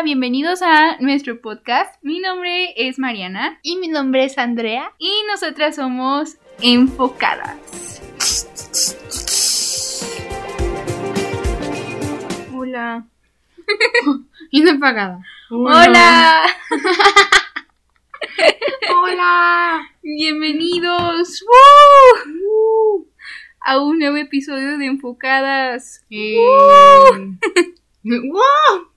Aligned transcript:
Hola, 0.00 0.06
bienvenidos 0.06 0.62
a 0.62 0.96
nuestro 1.00 1.42
podcast. 1.42 1.94
Mi 2.00 2.20
nombre 2.20 2.72
es 2.74 2.98
Mariana 2.98 3.58
Y 3.62 3.76
mi 3.76 3.88
nombre 3.88 4.24
es 4.24 4.38
Andrea. 4.38 4.94
y 4.98 5.12
nosotras 5.30 5.76
somos 5.76 6.38
enfocadas. 6.62 8.00
Hola. 12.54 13.06
Inapagada. 14.50 15.20
Hola. 15.50 16.46
Hola. 19.02 19.80
Bienvenidos 20.02 21.44
a 23.60 23.78
un 23.78 23.98
nuevo 23.98 24.16
episodio 24.16 24.78
de 24.78 24.86
Enfocadas. 24.86 26.06
Eh, 26.08 26.38
¡Wow! 28.02 28.86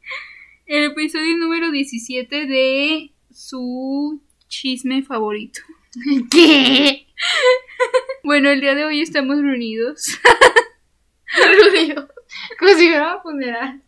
El 0.74 0.86
episodio 0.86 1.38
número 1.38 1.70
17 1.70 2.48
de 2.48 3.12
su 3.30 4.24
chisme 4.48 5.04
favorito. 5.04 5.62
¿Qué? 6.32 7.06
Bueno, 8.24 8.50
el 8.50 8.60
día 8.60 8.74
de 8.74 8.84
hoy 8.84 9.02
estamos 9.02 9.40
reunidos. 9.40 10.20
Rudio. 11.60 12.10
Como 12.58 12.72
si 12.72 12.88
fuera 12.88 13.14
a 13.14 13.22
funeral. 13.22 13.84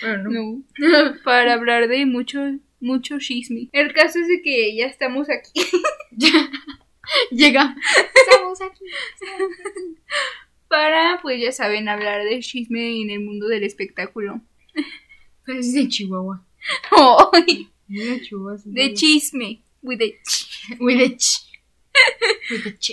Pero 0.00 0.18
no. 0.18 0.64
No, 0.78 1.14
para 1.24 1.52
hablar 1.52 1.86
de 1.86 2.06
mucho, 2.06 2.40
mucho 2.80 3.20
chisme. 3.20 3.68
El 3.70 3.92
caso 3.92 4.18
es 4.18 4.26
de 4.26 4.42
que 4.42 4.76
ya 4.76 4.86
estamos 4.86 5.28
aquí. 5.30 5.64
Llega. 7.30 7.76
Estamos 8.16 8.60
aquí. 8.62 8.84
Para, 10.66 11.20
pues 11.22 11.40
ya 11.40 11.52
saben, 11.52 11.88
hablar 11.88 12.24
de 12.24 12.40
chisme 12.40 13.00
en 13.00 13.10
el 13.10 13.20
mundo 13.20 13.46
del 13.46 13.62
espectáculo. 13.62 14.42
Pero 15.44 15.60
es 15.60 15.72
de 15.74 15.88
Chihuahua. 15.88 16.44
Ay, 17.32 17.68
De 17.88 18.20
Chihuahua. 18.22 18.58
de 18.64 18.94
chisme. 18.94 19.62
With 19.82 19.98
the 20.00 20.14
ch- 20.26 20.76
With 20.80 20.98
the 20.98 21.16
ch. 21.16 21.46
With 22.50 22.62
the 22.64 22.78
ch. 22.78 22.92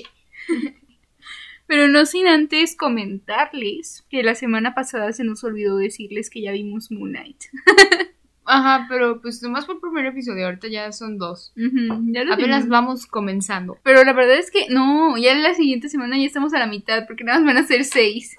Pero 1.67 1.88
no 1.88 2.06
sin 2.06 2.28
antes 2.28 2.76
comentarles 2.76 4.06
que 4.09 4.23
la 4.23 4.36
semana 4.36 4.76
pasada 4.76 5.14
se 5.14 5.23
nos 5.23 5.44
olvidó 5.45 5.78
decirles 5.78 6.30
que 6.30 6.42
ya 6.42 6.52
vimos 6.52 6.92
Moon 6.92 7.11
Knight. 7.11 7.44
Ajá, 8.44 8.88
pero 8.89 9.22
pues 9.22 9.42
nomás 9.42 9.66
fue 9.66 9.76
el 9.76 9.80
primer 9.80 10.06
episodio. 10.08 10.45
Ahorita 10.48 10.67
ya 10.67 10.92
son 10.92 11.17
dos. 11.17 11.54
Ya 11.56 12.26
lo 12.26 12.33
Apenas 12.33 12.64
vimos. 12.64 12.67
vamos 12.70 13.06
comenzando. 13.06 13.78
Pero 13.83 14.04
la 14.04 14.11
verdad 14.11 14.36
es 14.38 14.52
que 14.52 14.67
no, 14.70 15.17
ya 15.17 15.31
en 15.31 15.44
la 15.44 15.54
siguiente 15.54 15.88
semana 15.88 16.17
ya 16.17 16.26
estamos 16.26 16.54
a 16.54 16.59
la 16.59 16.67
mitad 16.67 17.06
porque 17.08 17.23
nada 17.23 17.39
más 17.39 17.54
van 17.54 17.64
a 17.64 17.67
ser 17.67 17.86
seis. 17.86 18.36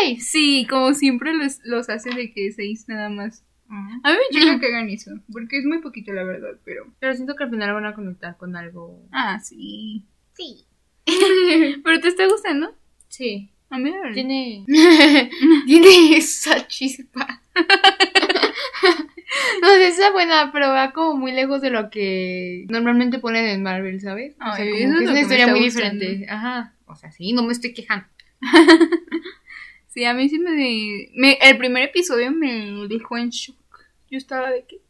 seis? 0.00 0.28
Sí, 0.30 0.66
como 0.68 0.92
siempre 0.92 1.32
los, 1.32 1.60
los 1.64 1.88
hacen 1.88 2.16
de 2.16 2.34
que 2.34 2.52
seis 2.52 2.84
nada 2.88 3.08
más. 3.08 3.42
A 3.68 4.10
mí 4.12 4.16
me 4.32 4.40
choca 4.40 4.60
que 4.60 4.66
hagan 4.66 4.88
eso, 4.88 5.10
porque 5.32 5.58
es 5.58 5.64
muy 5.64 5.78
poquito 5.80 6.12
la 6.12 6.24
verdad, 6.24 6.58
pero... 6.64 6.86
Pero 7.00 7.14
siento 7.14 7.34
que 7.34 7.44
al 7.44 7.50
final 7.50 7.74
van 7.74 7.86
a 7.86 7.94
conectar 7.94 8.36
con 8.36 8.54
algo. 8.56 9.02
Ah, 9.12 9.40
sí. 9.40 10.04
Sí. 10.34 10.66
¿Pero 11.84 12.00
te 12.00 12.08
está 12.08 12.26
gustando? 12.26 12.74
Sí. 13.08 13.50
A 13.70 13.78
mí 13.78 13.90
verdad. 13.90 14.12
Tiene. 14.14 14.64
Tiene 15.66 16.16
esa 16.16 16.66
chispa. 16.68 17.42
no 19.62 19.68
sé, 19.68 19.88
está 19.88 20.12
buena, 20.12 20.50
pero 20.52 20.68
va 20.68 20.92
como 20.92 21.16
muy 21.16 21.32
lejos 21.32 21.60
de 21.60 21.70
lo 21.70 21.90
que 21.90 22.66
normalmente 22.68 23.18
ponen 23.18 23.46
en 23.46 23.62
Marvel, 23.62 24.00
¿sabes? 24.00 24.34
O 24.36 24.54
sea, 24.54 24.64
Ay, 24.64 24.70
como 24.70 24.94
eso 24.94 24.94
es 24.94 24.98
que 24.98 25.00
lo 25.00 25.00
es 25.00 25.02
una 25.04 25.12
me 25.12 25.20
historia 25.20 25.46
muy 25.48 25.64
gustando. 25.64 25.94
diferente. 26.04 26.30
Ajá. 26.30 26.74
O 26.86 26.94
sea, 26.94 27.10
sí, 27.10 27.32
no 27.32 27.42
me 27.42 27.52
estoy 27.52 27.72
quejando. 27.72 28.06
Sí, 29.94 30.04
a 30.04 30.12
mí 30.12 30.28
sí 30.28 30.40
me, 30.40 30.50
me... 31.14 31.38
El 31.40 31.56
primer 31.56 31.84
episodio 31.84 32.32
me 32.32 32.88
dejó 32.88 33.16
en 33.16 33.30
shock. 33.30 33.56
Yo 34.10 34.18
estaba 34.18 34.50
de 34.50 34.66
que... 34.66 34.80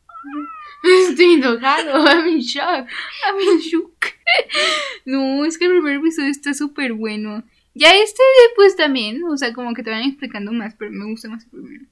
Estoy 1.10 1.34
enojado, 1.34 2.06
I'm 2.08 2.26
in 2.26 2.38
shock. 2.38 2.88
I'm 3.26 3.38
in 3.38 3.58
shock. 3.58 4.06
no, 5.04 5.44
es 5.44 5.58
que 5.58 5.66
el 5.66 5.72
primer 5.72 5.96
episodio 5.96 6.30
está 6.30 6.54
súper 6.54 6.94
bueno. 6.94 7.44
Ya 7.74 7.94
este, 7.94 8.22
pues 8.56 8.76
también, 8.76 9.22
o 9.24 9.36
sea, 9.36 9.52
como 9.52 9.74
que 9.74 9.82
te 9.82 9.90
van 9.90 10.04
explicando 10.04 10.52
más, 10.52 10.74
pero 10.74 10.90
me 10.90 11.04
gusta 11.04 11.28
más 11.28 11.44
el 11.44 11.50
primero. 11.50 11.84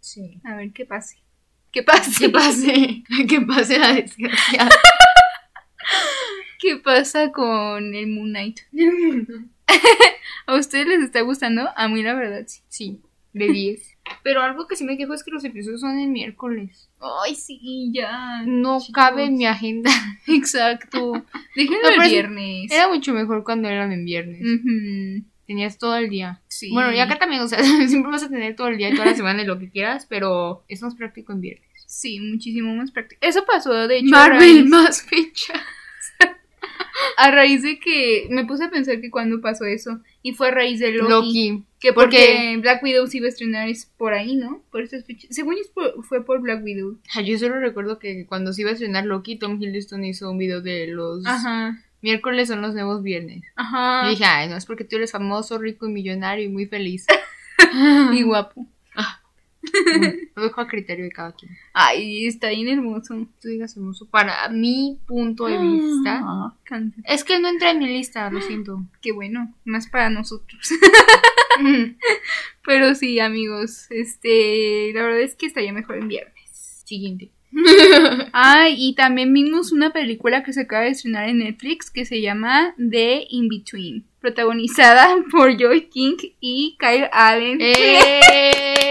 Sí. 0.00 0.40
A 0.42 0.56
ver 0.56 0.72
qué 0.72 0.84
pase. 0.84 1.22
¿Qué 1.70 1.84
pase? 1.84 2.18
Que 2.18 2.30
pase, 2.30 3.04
que 3.28 3.40
pase 3.42 3.78
la 3.78 3.92
desgracia. 3.92 4.68
¿Qué 6.58 6.78
pasa 6.78 7.30
con 7.30 7.94
el 7.94 8.08
Moon 8.08 8.30
Knight? 8.30 8.58
¿A 10.46 10.54
ustedes 10.56 10.86
les 10.86 11.00
está 11.02 11.20
gustando? 11.22 11.68
A 11.76 11.88
mí 11.88 12.02
la 12.02 12.14
verdad 12.14 12.44
sí. 12.46 12.60
Sí, 12.68 13.00
de 13.32 13.48
10. 13.48 13.96
Pero 14.24 14.42
algo 14.42 14.66
que 14.66 14.76
sí 14.76 14.84
me 14.84 14.96
quejo 14.96 15.14
es 15.14 15.22
que 15.22 15.30
los 15.30 15.44
episodios 15.44 15.80
son 15.80 15.98
el 15.98 16.08
miércoles. 16.08 16.88
Ay, 17.24 17.34
sí, 17.34 17.90
ya. 17.94 18.42
No 18.44 18.80
Chicos. 18.80 18.94
cabe 18.94 19.24
en 19.24 19.36
mi 19.36 19.46
agenda. 19.46 19.90
Exacto. 20.26 21.12
Déjenlo 21.54 21.96
No, 21.96 22.02
el 22.02 22.10
viernes. 22.10 22.72
Era 22.72 22.88
mucho 22.88 23.14
mejor 23.14 23.44
cuando 23.44 23.68
eran 23.68 23.92
en 23.92 24.04
viernes. 24.04 24.42
Tenías 25.46 25.78
todo 25.78 25.96
el 25.96 26.08
día. 26.10 26.40
Sí. 26.48 26.70
Bueno, 26.72 26.92
y 26.92 26.98
acá 27.00 27.18
también, 27.18 27.42
o 27.42 27.48
sea, 27.48 27.58
siempre 27.88 28.10
vas 28.10 28.22
a 28.22 28.28
tener 28.28 28.54
todo 28.56 28.68
el 28.68 28.78
día 28.78 28.88
y 28.88 28.94
toda 28.94 29.06
la 29.06 29.14
semana 29.16 29.42
y 29.42 29.46
lo 29.46 29.58
que 29.58 29.70
quieras, 29.70 30.06
pero 30.08 30.64
es 30.68 30.82
más 30.82 30.94
práctico 30.94 31.32
en 31.32 31.40
viernes. 31.40 31.68
Sí, 31.86 32.20
muchísimo 32.20 32.74
más 32.76 32.90
práctico. 32.92 33.18
Eso 33.24 33.44
pasó, 33.44 33.88
de 33.88 33.98
hecho, 33.98 34.10
Marvel 34.10 34.66
más 34.66 35.02
fecha. 35.02 35.54
a 37.16 37.30
raíz 37.30 37.62
de 37.62 37.78
que 37.80 38.28
me 38.30 38.44
puse 38.44 38.64
a 38.64 38.70
pensar 38.70 39.00
que 39.00 39.10
cuando 39.10 39.40
pasó 39.40 39.64
eso. 39.64 40.00
Y 40.22 40.32
fue 40.32 40.48
a 40.48 40.50
raíz 40.50 40.78
de 40.80 40.92
Loki. 40.92 41.08
Loki. 41.10 41.64
Que 41.80 41.92
Porque- 41.94 42.16
porque 42.18 42.56
Black 42.60 42.82
Widow 42.82 43.06
se 43.06 43.16
iba 43.16 43.26
a 43.26 43.30
estrenar 43.30 43.68
es 43.70 43.86
por 43.96 44.12
ahí, 44.12 44.36
¿no? 44.36 44.62
Por 44.70 44.82
estas 44.82 45.04
fechas. 45.06 45.34
Según 45.34 45.54
yo 45.56 45.62
por- 45.72 46.04
fue 46.04 46.24
por 46.26 46.40
Black 46.42 46.62
Widow. 46.62 46.98
Ah, 47.14 47.22
Yo 47.22 47.38
solo 47.38 47.58
recuerdo 47.58 47.98
que 47.98 48.26
cuando 48.26 48.52
se 48.52 48.60
iba 48.62 48.70
a 48.70 48.74
estrenar 48.74 49.06
Loki, 49.06 49.36
Tom 49.36 49.60
Hiddleston 49.62 50.04
hizo 50.04 50.30
un 50.30 50.36
video 50.36 50.60
de 50.60 50.88
los 50.88 51.24
Ajá. 51.26 51.78
miércoles 52.02 52.48
son 52.48 52.60
los 52.60 52.74
nuevos 52.74 53.02
viernes. 53.02 53.42
Ajá. 53.56 54.06
Y 54.06 54.10
dije, 54.10 54.24
ay, 54.26 54.48
no 54.50 54.56
es 54.56 54.66
porque 54.66 54.84
tú 54.84 54.96
eres 54.96 55.12
famoso, 55.12 55.58
rico 55.58 55.88
y 55.88 55.92
millonario 55.92 56.44
y 56.44 56.48
muy 56.48 56.66
feliz. 56.66 57.06
Y 58.12 58.22
guapo. 58.22 58.66
Lo 60.36 60.42
dejo 60.42 60.60
a 60.60 60.66
criterio 60.66 61.04
de 61.04 61.10
cada 61.10 61.32
quien. 61.32 61.56
Ay, 61.72 62.26
está 62.26 62.48
bien 62.50 62.68
hermoso. 62.68 63.26
Tú 63.40 63.48
digas 63.48 63.76
hermoso. 63.76 64.08
Para 64.08 64.48
mi 64.48 64.98
punto 65.06 65.46
de 65.46 65.58
vista. 65.58 66.20
Ah. 66.22 66.56
Es 67.04 67.24
que 67.24 67.38
no 67.38 67.48
entra 67.48 67.70
en 67.70 67.78
mi 67.78 67.86
lista, 67.86 68.30
lo 68.30 68.40
siento. 68.40 68.82
Qué 69.02 69.12
bueno, 69.12 69.54
más 69.64 69.88
para 69.88 70.08
nosotros. 70.08 70.70
Pero 72.64 72.94
sí, 72.94 73.20
amigos, 73.20 73.86
este, 73.90 74.92
la 74.94 75.02
verdad 75.02 75.20
es 75.20 75.34
que 75.34 75.46
estaría 75.46 75.72
mejor 75.72 75.96
en 75.96 76.08
viernes. 76.08 76.82
Siguiente. 76.84 77.30
Ah, 78.32 78.68
y 78.70 78.94
también 78.94 79.32
vimos 79.32 79.72
una 79.72 79.92
película 79.92 80.44
que 80.44 80.52
se 80.52 80.62
acaba 80.62 80.84
de 80.84 80.90
estrenar 80.90 81.28
en 81.28 81.38
Netflix 81.38 81.90
que 81.90 82.04
se 82.04 82.20
llama 82.20 82.74
The 82.76 83.26
In-Between, 83.28 84.04
protagonizada 84.20 85.16
por 85.30 85.56
Joy 85.56 85.88
King 85.88 86.16
y 86.40 86.76
Kyle 86.78 87.08
Allen, 87.12 87.58
¡Eh! 87.60 88.89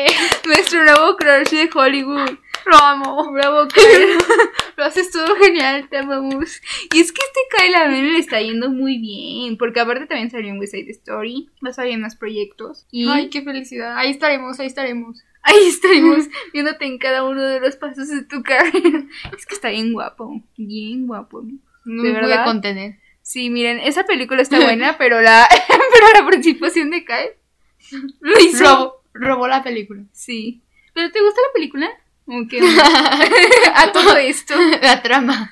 Nuestro 0.50 0.84
nuevo 0.84 1.16
crush 1.16 1.50
de 1.50 1.70
Hollywood. 1.74 2.38
Lo 2.66 2.78
amo. 2.78 3.32
Bravo, 3.32 3.68
Kyle. 3.68 4.18
Lo 4.78 4.84
haces 4.86 5.12
todo 5.12 5.36
genial, 5.38 5.88
te 5.90 5.98
amamos. 5.98 6.62
Y 6.94 7.00
es 7.00 7.12
que 7.12 7.22
este 7.22 7.40
Kyle 7.58 7.76
Allen 7.76 8.14
le 8.14 8.20
está 8.20 8.42
yendo 8.42 8.70
muy 8.70 8.98
bien, 9.00 9.58
porque 9.58 9.80
aparte 9.80 10.06
también 10.08 10.30
salió 10.30 10.50
en 10.50 10.60
West 10.60 10.74
Side 10.74 10.92
Story, 10.92 11.50
va 11.66 11.70
a 11.70 11.74
salir 11.74 11.94
en 11.94 12.02
más 12.02 12.16
proyectos. 12.16 12.86
Y 12.92 13.08
Ay, 13.10 13.30
qué 13.30 13.42
felicidad. 13.42 13.98
Ahí 13.98 14.12
estaremos, 14.12 14.60
ahí 14.60 14.68
estaremos. 14.68 15.24
ahí 15.42 15.68
estaremos 15.68 16.28
viéndote 16.54 16.86
en 16.86 16.98
cada 16.98 17.24
uno 17.24 17.42
de 17.42 17.60
los 17.60 17.76
pasos 17.78 18.10
de 18.10 18.24
tu 18.24 18.44
carrera. 18.44 19.04
Es 19.38 19.46
que 19.46 19.56
está 19.56 19.70
bien 19.70 19.94
guapo, 19.94 20.42
bien 20.58 21.08
guapo. 21.08 21.42
No 21.86 22.04
¿De 22.04 22.10
me 22.14 22.20
pude 22.20 22.28
verdad? 22.30 22.46
contener. 22.46 23.00
Sí, 23.22 23.50
miren, 23.50 23.80
esa 23.80 24.06
película 24.06 24.42
está 24.42 24.60
buena, 24.64 24.98
pero 24.98 25.22
la, 25.22 25.48
pero 25.68 26.06
la 26.14 26.24
participación 26.30 26.90
de 26.92 27.06
Kyle 27.06 28.02
lo 28.20 28.40
hizo. 28.40 28.99
Robó 29.20 29.48
la 29.48 29.64
película. 29.64 30.04
Sí. 30.12 30.62
¿Pero 30.94 31.12
te 31.12 31.22
gusta 31.22 31.42
la 31.42 31.54
película? 31.54 31.90
A 33.76 33.92
todo 33.92 34.16
esto. 34.18 34.54
La 34.82 35.02
trama. 35.02 35.52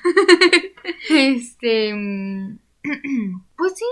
este. 1.10 1.92
mm, 1.94 2.58
Pues 3.56 3.74
sí. 3.76 3.84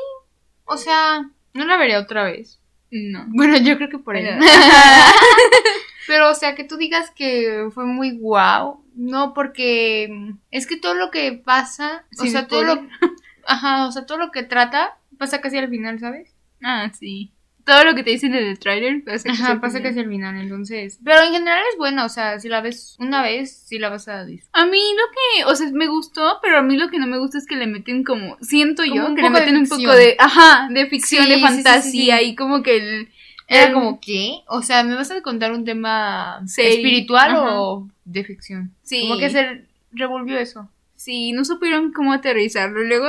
O 0.64 0.76
sea, 0.76 1.28
no 1.54 1.64
la 1.64 1.76
veré 1.76 1.96
otra 1.96 2.24
vez. 2.24 2.60
No. 2.90 3.24
Bueno, 3.28 3.56
yo 3.58 3.76
creo 3.76 3.88
que 3.88 3.98
por 3.98 4.16
él. 4.16 4.38
Pero, 6.06 6.30
o 6.30 6.34
sea, 6.34 6.54
que 6.54 6.62
tú 6.62 6.76
digas 6.76 7.10
que 7.10 7.68
fue 7.74 7.84
muy 7.84 8.16
guau. 8.16 8.84
No, 8.94 9.34
porque 9.34 10.08
mm, 10.10 10.38
es 10.50 10.66
que 10.66 10.76
todo 10.76 10.94
lo 10.94 11.10
que 11.10 11.32
pasa, 11.32 12.04
o 12.18 12.26
sea, 12.26 12.46
todo 12.46 12.62
lo, 12.62 12.86
ajá, 13.46 13.86
o 13.86 13.92
sea, 13.92 14.06
todo 14.06 14.18
lo 14.18 14.30
que 14.30 14.44
trata 14.44 14.96
pasa 15.18 15.40
casi 15.40 15.58
al 15.58 15.68
final, 15.68 15.98
¿sabes? 15.98 16.34
Ah, 16.62 16.90
sí. 16.96 17.32
Todo 17.66 17.82
lo 17.84 17.96
que 17.96 18.04
te 18.04 18.10
dicen 18.10 18.32
en 18.32 18.44
el 18.46 18.58
trailer 18.60 19.02
pasa 19.04 19.28
Ajá, 19.28 19.60
pasa 19.60 19.78
final. 19.78 19.82
casi 19.90 19.98
al 20.00 20.08
final, 20.08 20.40
entonces. 20.40 21.00
Pero 21.04 21.20
en 21.24 21.32
general 21.32 21.60
es 21.72 21.76
buena, 21.76 22.04
o 22.04 22.08
sea, 22.08 22.38
si 22.38 22.48
la 22.48 22.60
ves 22.60 22.94
una 23.00 23.22
vez, 23.22 23.64
sí 23.66 23.78
la 23.80 23.88
vas 23.88 24.06
a 24.06 24.24
disfrutar. 24.24 24.62
A 24.62 24.66
mí 24.66 24.78
lo 24.78 25.02
que, 25.10 25.44
o 25.46 25.56
sea, 25.56 25.68
me 25.72 25.88
gustó, 25.88 26.38
pero 26.42 26.58
a 26.58 26.62
mí 26.62 26.76
lo 26.76 26.88
que 26.90 27.00
no 27.00 27.08
me 27.08 27.18
gusta 27.18 27.38
es 27.38 27.46
que 27.46 27.56
le 27.56 27.66
meten 27.66 28.04
como, 28.04 28.38
siento 28.40 28.84
Como 28.84 28.94
yo, 28.94 29.14
que 29.16 29.22
le 29.22 29.30
meten 29.30 29.56
un 29.56 29.68
poco 29.68 29.92
de, 29.92 30.14
ajá, 30.18 30.68
de 30.70 30.86
ficción, 30.86 31.24
Sí, 31.24 31.28
de 31.30 31.34
sí, 31.36 31.40
sí, 31.42 31.46
sí, 31.48 31.54
fantasía 31.62 32.18
sí. 32.18 32.24
y 32.26 32.34
como 32.36 32.62
que 32.62 32.76
el, 32.76 33.08
Era 33.48 33.72
como, 33.72 34.00
¿qué? 34.00 34.42
O 34.46 34.62
sea, 34.62 34.84
¿me 34.84 34.94
vas 34.94 35.10
a 35.10 35.20
contar 35.22 35.50
un 35.50 35.64
tema 35.64 36.40
Serio. 36.46 36.70
espiritual 36.70 37.30
Ajá. 37.32 37.60
o 37.60 37.88
de 38.04 38.22
ficción? 38.24 38.70
Sí. 38.84 39.00
Como 39.08 39.18
que 39.18 39.28
se 39.30 39.64
revolvió 39.90 40.38
eso. 40.38 40.68
Sí, 40.94 41.32
no 41.32 41.44
supieron 41.44 41.92
cómo 41.92 42.12
aterrizarlo. 42.12 42.80
Luego 42.84 43.06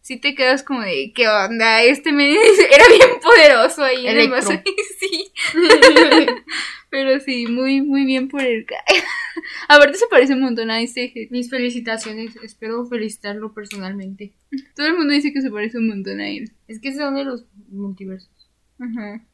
sí 0.00 0.16
te 0.18 0.34
quedas 0.34 0.62
como 0.62 0.82
de, 0.82 1.12
¿qué 1.14 1.28
onda? 1.28 1.82
Este 1.82 2.12
me 2.12 2.32
era 2.70 2.88
bien 2.88 3.20
poderoso 3.22 3.82
ahí 3.82 4.06
en 4.06 4.18
el 4.18 4.32
Electro. 4.32 4.50
vaso. 4.50 4.62
Sí. 5.00 5.32
Pero 6.90 7.20
sí, 7.20 7.46
muy, 7.46 7.82
muy 7.82 8.04
bien 8.04 8.28
por 8.28 8.42
el. 8.42 8.66
Aparte 9.68 9.96
se 9.96 10.08
parece 10.08 10.34
un 10.34 10.40
montón 10.40 10.70
a 10.70 10.80
este. 10.82 11.28
Mis 11.30 11.48
felicitaciones, 11.48 12.36
espero 12.42 12.84
felicitarlo 12.86 13.54
personalmente. 13.54 14.32
Todo 14.74 14.88
el 14.88 14.98
mundo 14.98 15.14
dice 15.14 15.32
que 15.32 15.40
se 15.40 15.50
parece 15.50 15.78
un 15.78 15.88
montón 15.88 16.20
a 16.20 16.28
él. 16.28 16.50
Es 16.66 16.80
que 16.80 16.92
son 16.92 17.14
de 17.14 17.24
los 17.24 17.44
multiversos. 17.68 18.28
Ajá. 18.78 19.24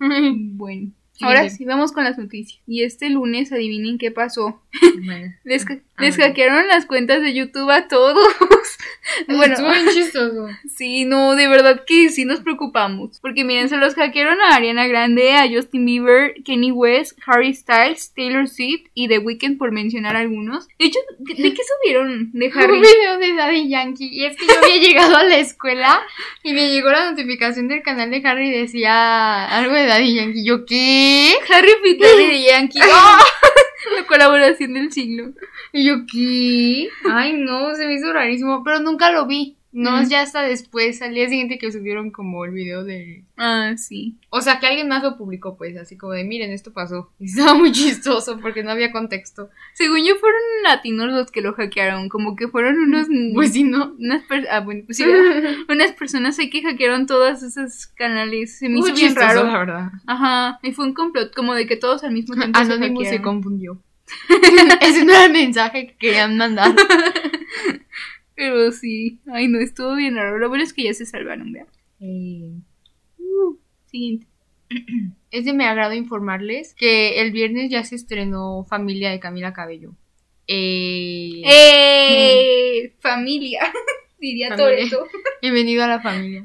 Bueno. 0.00 0.92
Ahora 1.20 1.48
sí, 1.50 1.64
vamos 1.64 1.92
con 1.92 2.04
las 2.04 2.16
noticias. 2.18 2.60
Y 2.66 2.82
este 2.84 3.10
lunes, 3.10 3.52
adivinen 3.52 3.98
qué 3.98 4.10
pasó. 4.10 4.60
Bueno. 5.04 5.34
Les, 5.44 5.64
ca- 5.64 5.78
Ah, 5.96 6.02
les 6.04 6.16
hackearon 6.16 6.68
las 6.68 6.86
cuentas 6.86 7.22
de 7.22 7.34
YouTube 7.34 7.68
a 7.72 7.88
todos. 7.88 8.16
bueno, 9.26 9.54
Estuvo 9.54 9.72
bien 9.72 9.88
chistoso. 9.92 10.46
Sí, 10.76 11.04
no, 11.04 11.34
de 11.34 11.48
verdad 11.48 11.82
que 11.84 12.08
sí 12.10 12.24
nos 12.24 12.38
preocupamos. 12.38 13.18
Porque 13.20 13.42
miren, 13.42 13.68
se 13.68 13.78
los 13.78 13.94
hackearon 13.96 14.40
a 14.40 14.54
Ariana 14.54 14.86
Grande, 14.86 15.32
a 15.32 15.48
Justin 15.48 15.84
Bieber, 15.86 16.34
Kenny 16.44 16.70
West, 16.70 17.18
Harry 17.26 17.52
Styles, 17.52 18.12
Taylor 18.14 18.46
Swift 18.48 18.82
y 18.94 19.08
The 19.08 19.18
Weeknd, 19.18 19.58
por 19.58 19.72
mencionar 19.72 20.14
algunos. 20.14 20.68
De 20.78 20.86
hecho, 20.86 21.00
¿de 21.18 21.34
qué 21.34 21.62
subieron 21.82 22.30
de 22.32 22.46
Un 22.46 22.58
Harry? 22.58 22.80
video 22.80 23.18
de 23.18 23.34
Daddy 23.34 23.68
Yankee. 23.68 24.08
Y 24.12 24.24
es 24.24 24.36
que 24.36 24.46
yo 24.46 24.52
había 24.62 24.76
llegado 24.80 25.16
a 25.16 25.24
la 25.24 25.38
escuela 25.38 26.00
y 26.44 26.52
me 26.52 26.70
llegó 26.70 26.90
la 26.90 27.10
notificación 27.10 27.66
del 27.66 27.82
canal 27.82 28.12
de 28.12 28.22
Harry 28.24 28.50
y 28.50 28.52
decía 28.60 29.46
algo 29.46 29.74
de 29.74 29.86
Daddy 29.86 30.14
Yankee. 30.14 30.44
Yo, 30.44 30.64
¿qué? 30.64 31.07
Harry 31.50 31.98
Daddy 31.98 32.26
de 32.26 32.42
Yankee. 32.50 32.80
¡Ah! 32.82 33.18
La 33.96 34.06
colaboración 34.06 34.74
del 34.74 34.92
siglo. 34.92 35.32
Y 35.72 35.86
yo, 35.86 36.06
¿qué? 36.10 36.88
Ay, 37.10 37.34
no, 37.34 37.74
se 37.74 37.86
me 37.86 37.94
hizo 37.94 38.12
rarísimo. 38.12 38.62
Pero 38.64 38.80
nunca 38.80 39.10
lo 39.10 39.26
vi. 39.26 39.57
No, 39.80 40.02
Mm. 40.02 40.08
ya 40.08 40.22
hasta 40.22 40.42
después, 40.42 41.00
al 41.02 41.14
día 41.14 41.28
siguiente 41.28 41.56
que 41.58 41.70
subieron 41.70 42.10
como 42.10 42.44
el 42.44 42.50
video 42.50 42.82
de... 42.82 43.22
Ah, 43.36 43.74
sí. 43.76 44.16
O 44.30 44.40
sea, 44.40 44.58
que 44.58 44.66
alguien 44.66 44.88
más 44.88 45.02
lo 45.04 45.16
publicó, 45.16 45.56
pues, 45.56 45.76
así 45.76 45.96
como 45.96 46.14
de, 46.14 46.24
miren, 46.24 46.50
esto 46.50 46.72
pasó. 46.72 47.12
Y 47.20 47.26
estaba 47.26 47.54
muy 47.54 47.70
chistoso 47.70 48.40
porque 48.40 48.64
no 48.64 48.70
había 48.72 48.90
contexto. 48.90 49.50
Según 49.74 50.04
yo, 50.04 50.16
fueron 50.16 50.40
latinos 50.64 51.12
los 51.12 51.30
que 51.30 51.42
lo 51.42 51.52
hackearon. 51.52 52.08
Como 52.08 52.34
que 52.34 52.48
fueron 52.48 52.76
unos. 52.78 53.06
Pues 53.34 53.52
sí, 53.52 53.62
¿no? 53.62 53.94
Unas 53.98 54.24
per- 54.24 54.48
ah, 54.50 54.60
bueno, 54.60 54.82
pues 54.84 54.96
sí, 54.98 55.04
unas 55.68 55.92
personas 55.92 56.38
ahí 56.40 56.50
que 56.50 56.62
hackearon 56.62 57.06
todos 57.06 57.42
esos 57.44 57.86
canales. 57.86 58.58
Se 58.58 58.68
me 58.68 58.78
hizo 58.80 58.88
Muy 58.88 58.98
bien 59.00 59.14
raro. 59.14 59.44
la 59.44 59.58
verdad. 59.58 59.90
Ajá, 60.06 60.58
y 60.62 60.72
fue 60.72 60.86
un 60.86 60.94
complot 60.94 61.32
como 61.34 61.54
de 61.54 61.66
que 61.68 61.76
todos 61.76 62.02
al 62.04 62.12
mismo 62.12 62.34
tiempo 62.34 62.58
se 62.58 62.64
Anonymous 62.64 63.04
se 63.04 63.10
hackearon. 63.18 63.34
confundió. 63.34 63.78
Ese 64.80 65.04
no 65.04 65.12
era 65.12 65.26
el 65.26 65.32
mensaje 65.32 65.86
que 65.88 65.96
querían 65.96 66.36
mandar. 66.36 66.74
Pero 68.38 68.70
sí, 68.70 69.18
ay 69.26 69.48
no, 69.48 69.58
estuvo 69.58 69.96
bien 69.96 70.14
raro. 70.14 70.38
Lo 70.38 70.48
bueno 70.48 70.62
es 70.62 70.72
que 70.72 70.84
ya 70.84 70.94
se 70.94 71.04
salvaron, 71.04 71.52
vean. 71.52 71.66
Eh, 71.98 72.52
Siguiente. 73.86 74.28
es 75.32 75.44
de 75.44 75.52
mi 75.52 75.64
agrado 75.64 75.92
informarles 75.94 76.72
que 76.74 77.20
el 77.20 77.32
viernes 77.32 77.68
ya 77.68 77.82
se 77.82 77.96
estrenó 77.96 78.64
Familia 78.68 79.10
de 79.10 79.18
Camila 79.18 79.52
Cabello. 79.52 79.96
Eh, 80.46 81.42
¡Eh! 81.44 82.94
Familia, 83.00 83.72
diría 84.20 84.50
Familia. 84.50 84.88
Toreto. 84.88 85.06
Bienvenido 85.42 85.82
a 85.82 85.88
la 85.88 86.00
familia. 86.00 86.44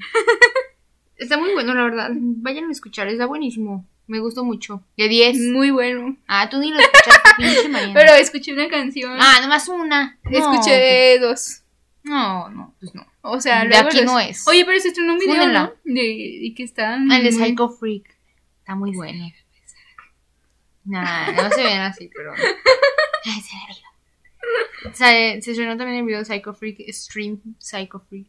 Está 1.16 1.38
muy 1.38 1.54
bueno, 1.54 1.76
la 1.76 1.84
verdad. 1.84 2.10
Vayan 2.12 2.70
a 2.70 2.72
escuchar, 2.72 3.08
está 3.08 3.28
buenísimo. 3.28 3.88
Me 4.08 4.18
gustó 4.18 4.44
mucho. 4.44 4.84
De 4.98 5.08
10. 5.08 5.38
Muy 5.52 5.70
bueno. 5.70 6.18
Ah, 6.28 6.50
tú 6.50 6.58
ni 6.58 6.72
lo 6.72 6.80
escuchaste, 6.80 7.30
pinche. 7.38 7.92
Pero 7.94 8.14
escuché 8.14 8.52
una 8.52 8.68
canción. 8.68 9.16
Ah, 9.20 9.38
nomás 9.44 9.70
una. 9.70 10.18
No, 10.24 10.38
escuché 10.40 11.20
dos. 11.20 11.63
No, 12.04 12.50
no, 12.50 12.76
pues 12.80 12.94
no. 12.94 13.06
O 13.22 13.40
sea, 13.40 13.62
De 13.64 13.70
luego 13.70 13.88
aquí 13.88 13.98
los- 13.98 14.06
no 14.06 14.20
es. 14.20 14.48
Oye, 14.48 14.66
pero 14.66 14.80
se 14.80 14.90
estrenó 14.90 15.14
un 15.14 15.20
video, 15.20 15.36
Fúnenla. 15.36 15.64
¿no? 15.64 15.94
De, 15.94 16.02
de 16.42 16.54
que 16.56 16.64
están... 16.64 17.10
El 17.12 17.24
de 17.24 17.32
muy- 17.32 17.40
Psycho 17.50 17.70
Freak. 17.70 18.18
Está 18.60 18.76
muy 18.76 18.92
bueno. 18.96 19.26
Nah, 20.86 21.32
no 21.32 21.50
se 21.50 21.64
ven 21.64 21.80
así, 21.80 22.10
pero. 22.14 22.34
Ay, 22.34 23.42
se 23.42 23.56
bien. 23.56 24.92
O 24.92 24.96
sea, 24.96 25.18
eh, 25.18 25.42
se 25.42 25.52
estrenó 25.52 25.78
también 25.78 26.00
el 26.00 26.06
video 26.06 26.20
de 26.20 26.26
Psycho 26.26 26.54
Freak, 26.54 26.80
Stream 26.90 27.40
Psycho 27.58 28.00
Freak. 28.02 28.28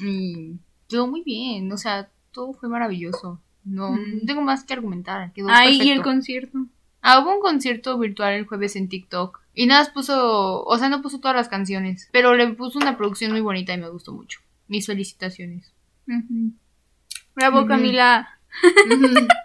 Y 0.00 0.54
quedó 0.88 1.06
muy 1.06 1.22
bien. 1.22 1.70
O 1.72 1.76
sea, 1.76 2.10
todo 2.32 2.54
fue 2.54 2.68
maravilloso. 2.70 3.40
No, 3.64 3.92
Mm. 3.92 4.14
no 4.20 4.26
tengo 4.26 4.40
más 4.42 4.64
que 4.64 4.72
argumentar. 4.72 5.32
Quedó 5.34 5.48
Ay, 5.50 5.74
y 5.74 5.78
perfecto. 5.78 5.92
el 5.98 6.02
concierto. 6.02 6.58
Ah, 7.02 7.18
hubo 7.20 7.34
un 7.34 7.40
concierto 7.42 7.98
virtual 7.98 8.32
el 8.32 8.46
jueves 8.46 8.76
en 8.76 8.88
TikTok. 8.88 9.42
Y 9.54 9.66
nada 9.66 9.82
más 9.82 9.90
puso, 9.90 10.64
o 10.64 10.78
sea, 10.78 10.88
no 10.88 11.00
puso 11.00 11.20
todas 11.20 11.36
las 11.36 11.48
canciones, 11.48 12.08
pero 12.12 12.34
le 12.34 12.48
puso 12.48 12.78
una 12.78 12.96
producción 12.96 13.30
muy 13.30 13.40
bonita 13.40 13.72
y 13.72 13.78
me 13.78 13.88
gustó 13.88 14.12
mucho. 14.12 14.40
Mis 14.66 14.86
felicitaciones. 14.86 15.72
Bravo. 17.34 17.66
Camila. 17.66 18.28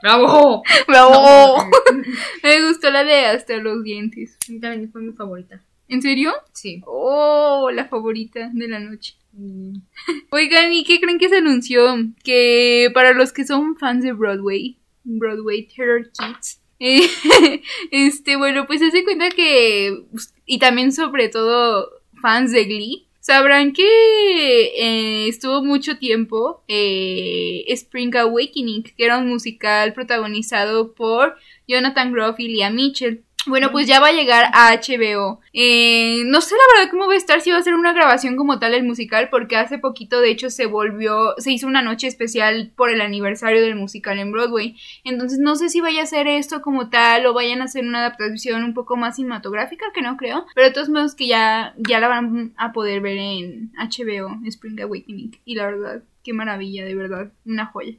¡Bravo! 0.01 0.63
Bravo. 0.87 1.69
Me 2.43 2.67
gustó 2.67 2.91
la 2.91 3.03
de 3.03 3.25
hasta 3.25 3.57
los 3.57 3.83
dientes. 3.83 4.37
También 4.61 4.91
fue 4.91 5.01
mi 5.01 5.13
favorita. 5.13 5.61
¿En 5.87 6.01
serio? 6.01 6.33
Sí. 6.53 6.83
Oh, 6.85 7.69
la 7.73 7.85
favorita 7.85 8.49
de 8.53 8.67
la 8.67 8.79
noche. 8.79 9.15
Mm. 9.33 9.77
Oigan, 10.29 10.71
¿y 10.71 10.83
qué 10.83 10.99
creen 10.99 11.17
que 11.17 11.29
se 11.29 11.37
anunció? 11.37 11.95
Que 12.23 12.91
para 12.93 13.13
los 13.13 13.33
que 13.33 13.45
son 13.45 13.75
fans 13.77 14.03
de 14.03 14.13
Broadway, 14.13 14.77
Broadway 15.03 15.67
Terror 15.67 16.09
Kids, 16.11 16.61
este, 17.91 18.37
bueno, 18.37 18.65
pues 18.65 18.79
se 18.79 18.87
hace 18.87 19.03
cuenta 19.03 19.29
que, 19.29 20.05
y 20.45 20.59
también 20.59 20.91
sobre 20.93 21.29
todo 21.29 21.89
fans 22.21 22.51
de 22.51 22.65
Glee, 22.65 23.07
sabrán 23.19 23.73
que 23.73 23.83
eh, 23.83 25.27
estuvo 25.27 25.63
mucho 25.63 25.97
tiempo 25.97 26.63
eh, 26.67 27.63
Spring 27.67 28.15
Awakening, 28.15 28.83
que 28.83 29.05
era 29.05 29.17
un 29.17 29.27
musical 29.27 29.93
protagonizado 29.93 30.93
por 30.93 31.35
Jonathan 31.67 32.11
Groff 32.11 32.39
y 32.39 32.47
Leah 32.47 32.71
Mitchell. 32.71 33.23
Bueno, 33.45 33.71
pues 33.71 33.87
ya 33.87 33.99
va 33.99 34.07
a 34.07 34.11
llegar 34.11 34.51
a 34.53 34.73
HBO. 34.75 35.39
Eh, 35.53 36.23
no 36.25 36.41
sé 36.41 36.55
la 36.55 36.77
verdad 36.77 36.91
cómo 36.91 37.07
va 37.07 37.13
a 37.13 37.17
estar, 37.17 37.39
si 37.41 37.51
va 37.51 37.57
a 37.57 37.63
ser 37.63 37.73
una 37.73 37.93
grabación 37.93 38.35
como 38.35 38.59
tal 38.59 38.73
el 38.73 38.83
musical, 38.83 39.29
porque 39.29 39.55
hace 39.55 39.79
poquito 39.79 40.19
de 40.19 40.29
hecho 40.29 40.49
se 40.49 40.65
volvió, 40.65 41.35
se 41.37 41.51
hizo 41.51 41.65
una 41.65 41.81
noche 41.81 42.07
especial 42.07 42.71
por 42.75 42.89
el 42.89 43.01
aniversario 43.01 43.61
del 43.61 43.75
musical 43.75 44.19
en 44.19 44.31
Broadway. 44.31 44.75
Entonces 45.03 45.39
no 45.39 45.55
sé 45.55 45.69
si 45.69 45.79
vaya 45.79 46.03
a 46.03 46.05
ser 46.05 46.27
esto 46.27 46.61
como 46.61 46.89
tal 46.89 47.25
o 47.25 47.33
vayan 47.33 47.61
a 47.61 47.65
hacer 47.65 47.85
una 47.85 47.99
adaptación 47.99 48.63
un 48.63 48.73
poco 48.73 48.97
más 48.97 49.15
cinematográfica, 49.15 49.85
que 49.93 50.01
no 50.01 50.17
creo. 50.17 50.45
Pero 50.53 50.67
de 50.67 50.73
todos 50.73 50.89
modos 50.89 51.15
que 51.15 51.27
ya, 51.27 51.73
ya 51.77 51.99
la 51.99 52.09
van 52.09 52.53
a 52.57 52.73
poder 52.73 53.01
ver 53.01 53.17
en 53.17 53.71
HBO, 53.77 54.37
Spring 54.45 54.81
Awakening. 54.81 55.39
Y 55.45 55.55
la 55.55 55.67
verdad, 55.67 56.03
qué 56.23 56.33
maravilla, 56.33 56.83
de 56.83 56.95
verdad, 56.95 57.31
una 57.45 57.67
joya. 57.67 57.95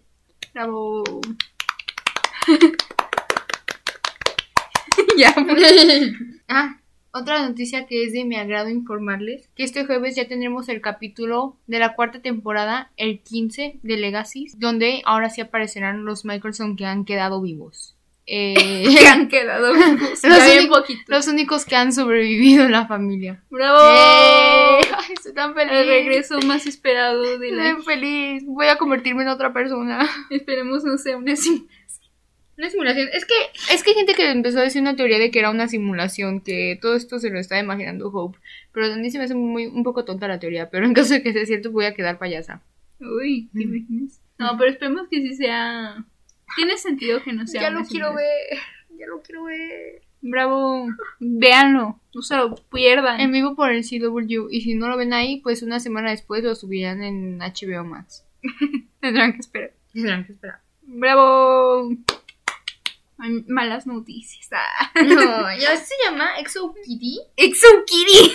Bravo. 0.53 1.03
ya, 5.17 5.35
ah, 6.49 6.81
otra 7.13 7.47
noticia 7.47 7.87
que 7.87 8.05
es 8.05 8.13
de 8.13 8.25
mi 8.25 8.37
agrado 8.37 8.69
informarles, 8.69 9.49
que 9.57 9.65
este 9.65 9.85
jueves 9.85 10.15
ya 10.15 10.29
tendremos 10.29 10.69
el 10.69 10.81
capítulo 10.81 11.57
de 11.67 11.81
la 11.81 11.95
cuarta 11.95 12.23
temporada, 12.23 12.93
el 12.97 13.21
15 13.21 13.81
de 13.83 13.97
Legacy, 13.97 14.47
donde 14.57 15.03
ahora 15.05 15.29
sí 15.29 15.41
aparecerán 15.41 16.05
los 16.05 16.25
Michelson 16.25 16.77
que 16.77 16.87
han 16.87 17.05
quedado 17.05 17.43
vivos. 17.43 17.97
Eh, 18.27 18.55
que 18.99 19.09
han 19.09 19.27
quedado 19.27 19.73
vivos. 19.75 20.23
Los 20.23 20.99
los 21.09 21.27
únicos 21.27 21.65
que 21.65 21.75
han 21.75 21.93
sobrevivido 21.93 22.65
en 22.65 22.71
la 22.71 22.87
familia. 22.87 23.43
¡Bravo! 23.51 23.81
¡Eh! 23.81 24.79
Ay, 24.97 25.15
estoy 25.15 25.33
tan 25.35 25.53
feliz. 25.53 25.73
El 25.73 25.89
regreso 25.89 26.39
más 26.43 26.65
esperado 26.67 27.23
de 27.23 27.49
Estoy 27.49 27.51
la... 27.51 27.63
bien 27.65 27.83
feliz. 27.83 28.45
Voy 28.47 28.69
a 28.69 28.77
convertirme 28.77 29.23
en 29.23 29.31
otra 29.31 29.53
persona. 29.53 30.09
Esperemos 30.31 30.85
no 30.85 30.97
sea 30.97 31.17
una 31.17 31.35
sim- 31.35 31.67
Una 32.61 32.69
simulación. 32.69 33.09
Es 33.15 33.25
que, 33.25 33.35
es 33.73 33.83
que 33.83 33.91
hay 33.91 33.97
gente 33.97 34.13
que 34.13 34.31
empezó 34.31 34.59
a 34.59 34.63
decir 34.63 34.83
una 34.83 34.95
teoría 34.95 35.19
de 35.19 35.31
que 35.31 35.39
era 35.39 35.49
una 35.49 35.67
simulación, 35.67 36.43
que 36.43 36.79
todo 36.83 36.95
esto 36.95 37.19
se 37.19 37.31
lo 37.31 37.39
está 37.39 37.59
imaginando 37.59 38.09
Hope. 38.09 38.39
Pero 38.73 38.93
a 38.93 38.97
mí 38.97 39.11
se 39.11 39.17
me 39.17 39.25
hace 39.25 39.35
muy, 39.35 39.65
un 39.65 39.83
poco 39.83 40.05
tonta 40.05 40.29
la 40.29 40.39
teoría. 40.39 40.69
Pero 40.69 40.85
en 40.85 40.93
caso 40.95 41.15
de 41.15 41.23
que 41.23 41.33
sea 41.33 41.47
cierto, 41.47 41.73
voy 41.73 41.87
a 41.87 41.95
quedar 41.95 42.19
payasa. 42.19 42.61
Uy, 43.01 43.49
¿te 43.55 43.63
imaginas? 43.63 44.21
No, 44.39 44.59
pero 44.59 44.73
esperemos 44.73 45.09
que 45.09 45.23
sí 45.23 45.37
sea... 45.37 46.05
Tiene 46.55 46.77
sentido 46.77 47.23
que 47.23 47.33
no 47.33 47.47
sea 47.47 47.63
ya 47.63 47.71
lo 47.71 47.83
quiero 47.87 48.15
ver. 48.15 48.59
Ya 48.91 49.07
lo 49.07 49.23
quiero 49.23 49.45
ver. 49.45 50.03
Bravo. 50.21 50.87
Véanlo. 51.19 51.99
No 52.15 52.21
se 52.21 52.37
lo 52.37 52.57
pierdan. 52.57 53.21
En 53.21 53.33
vivo 53.33 53.57
por 53.57 53.73
el 53.73 53.85
CW. 53.85 54.49
Y 54.51 54.61
si 54.61 54.75
no 54.75 54.89
lo 54.89 54.99
ven 54.99 55.15
ahí, 55.15 55.41
pues 55.41 55.63
una 55.63 55.81
semana 55.81 56.11
después 56.11 56.45
lo 56.45 56.55
subirán 56.55 57.03
en 57.03 57.39
HBO 57.39 57.85
Max. 57.85 58.27
Tendrán 59.01 59.33
que 59.33 59.39
esperar. 59.39 59.73
Tendrán 59.95 60.27
que 60.27 60.33
esperar. 60.33 60.61
Bravo. 60.83 61.89
Malas 63.49 63.87
noticias. 63.87 64.49
Ah. 64.53 64.91
No, 65.03 65.57
ya 65.59 65.77
se 65.77 65.95
llama 66.05 66.39
Exo 66.39 66.75
Kitty. 66.85 67.19
Exo 67.37 67.67
Kitty. 67.87 68.33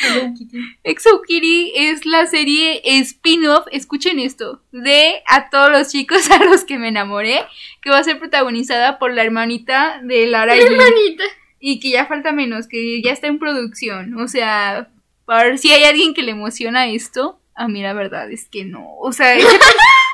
Hello 0.00 0.32
Kitty. 0.36 0.58
Exo 0.84 1.20
Kitty 1.22 1.72
es 1.74 2.06
la 2.06 2.26
serie 2.26 2.80
spin-off, 3.00 3.66
escuchen 3.70 4.18
esto, 4.18 4.62
de 4.72 5.22
A 5.28 5.50
todos 5.50 5.70
los 5.70 5.88
chicos 5.92 6.30
a 6.30 6.42
los 6.44 6.64
que 6.64 6.78
me 6.78 6.88
enamoré, 6.88 7.44
que 7.82 7.90
va 7.90 7.98
a 7.98 8.04
ser 8.04 8.18
protagonizada 8.18 8.98
por 8.98 9.12
la 9.12 9.22
hermanita 9.22 10.00
de 10.02 10.26
Lara. 10.26 10.54
Hermanita. 10.56 11.24
Y 11.60 11.78
que 11.78 11.90
ya 11.90 12.06
falta 12.06 12.32
menos, 12.32 12.66
que 12.68 13.00
ya 13.02 13.12
está 13.12 13.26
en 13.28 13.38
producción. 13.38 14.18
O 14.18 14.28
sea, 14.28 14.88
para 15.26 15.44
ver 15.44 15.58
si 15.58 15.70
hay 15.72 15.84
alguien 15.84 16.14
que 16.14 16.22
le 16.22 16.32
emociona 16.32 16.88
esto, 16.88 17.38
a 17.54 17.68
mí 17.68 17.82
la 17.82 17.92
verdad 17.92 18.30
es 18.32 18.48
que 18.48 18.64
no. 18.64 18.96
O 18.98 19.12
sea, 19.12 19.34
ese, 19.36 19.46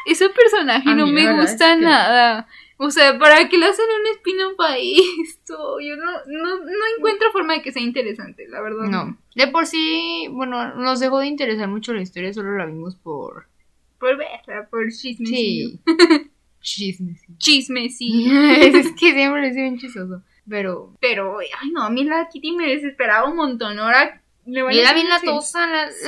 ese 0.07 0.29
personaje 0.29 0.91
A 0.91 0.95
no 0.95 1.07
me 1.07 1.33
gusta 1.35 1.73
es 1.73 1.79
que- 1.79 1.85
nada. 1.85 2.49
O 2.81 2.91
sea, 2.93 3.19
¿para 3.19 3.49
qué 3.49 3.59
le 3.59 3.67
hacen 3.67 3.85
un 4.01 4.17
spin-off 4.19 4.61
a 4.61 4.77
esto? 4.79 5.81
Yo 5.81 5.97
no, 5.97 6.13
no, 6.27 6.59
no 6.65 6.81
encuentro 6.97 7.33
forma 7.33 7.55
de 7.55 7.63
que 7.63 7.73
sea 7.73 7.83
interesante, 7.83 8.47
la 8.49 8.61
verdad. 8.61 8.85
No. 8.85 9.19
De 9.35 9.49
por 9.49 9.67
sí, 9.67 10.29
bueno, 10.31 10.75
nos 10.77 11.01
dejó 11.01 11.19
de 11.19 11.27
interesar 11.27 11.69
mucho 11.69 11.93
la 11.93 12.03
historia, 12.03 12.33
solo 12.33 12.57
la 12.57 12.67
vimos 12.67 12.95
por. 12.95 13.47
Por 13.99 14.17
verla, 14.17 14.69
por 14.71 14.89
chismesillo. 14.93 15.71
Sí. 15.71 15.81
Chismes. 16.61 17.21
sí. 17.21 17.33
Chisme, 17.39 17.89
sí. 17.89 18.31
es 18.31 18.93
que 18.93 19.13
siempre 19.13 19.49
es 19.49 19.57
bien 19.57 19.79
chistoso. 19.79 20.23
Pero. 20.49 20.95
Pero, 21.01 21.39
ay 21.41 21.71
no, 21.73 21.83
a 21.83 21.91
mí 21.91 22.05
la 22.05 22.29
Kitty 22.29 22.53
me 22.53 22.69
desesperaba 22.69 23.29
un 23.29 23.37
montón. 23.37 23.79
Ahora 23.79 24.23
le 24.47 24.63
van 24.63 24.73
Y 24.73 24.81
a 24.81 24.95
bien 24.95 25.09
la 25.09 25.21
tosa. 25.21 25.67
La, 25.67 25.91
Sí. 25.91 26.05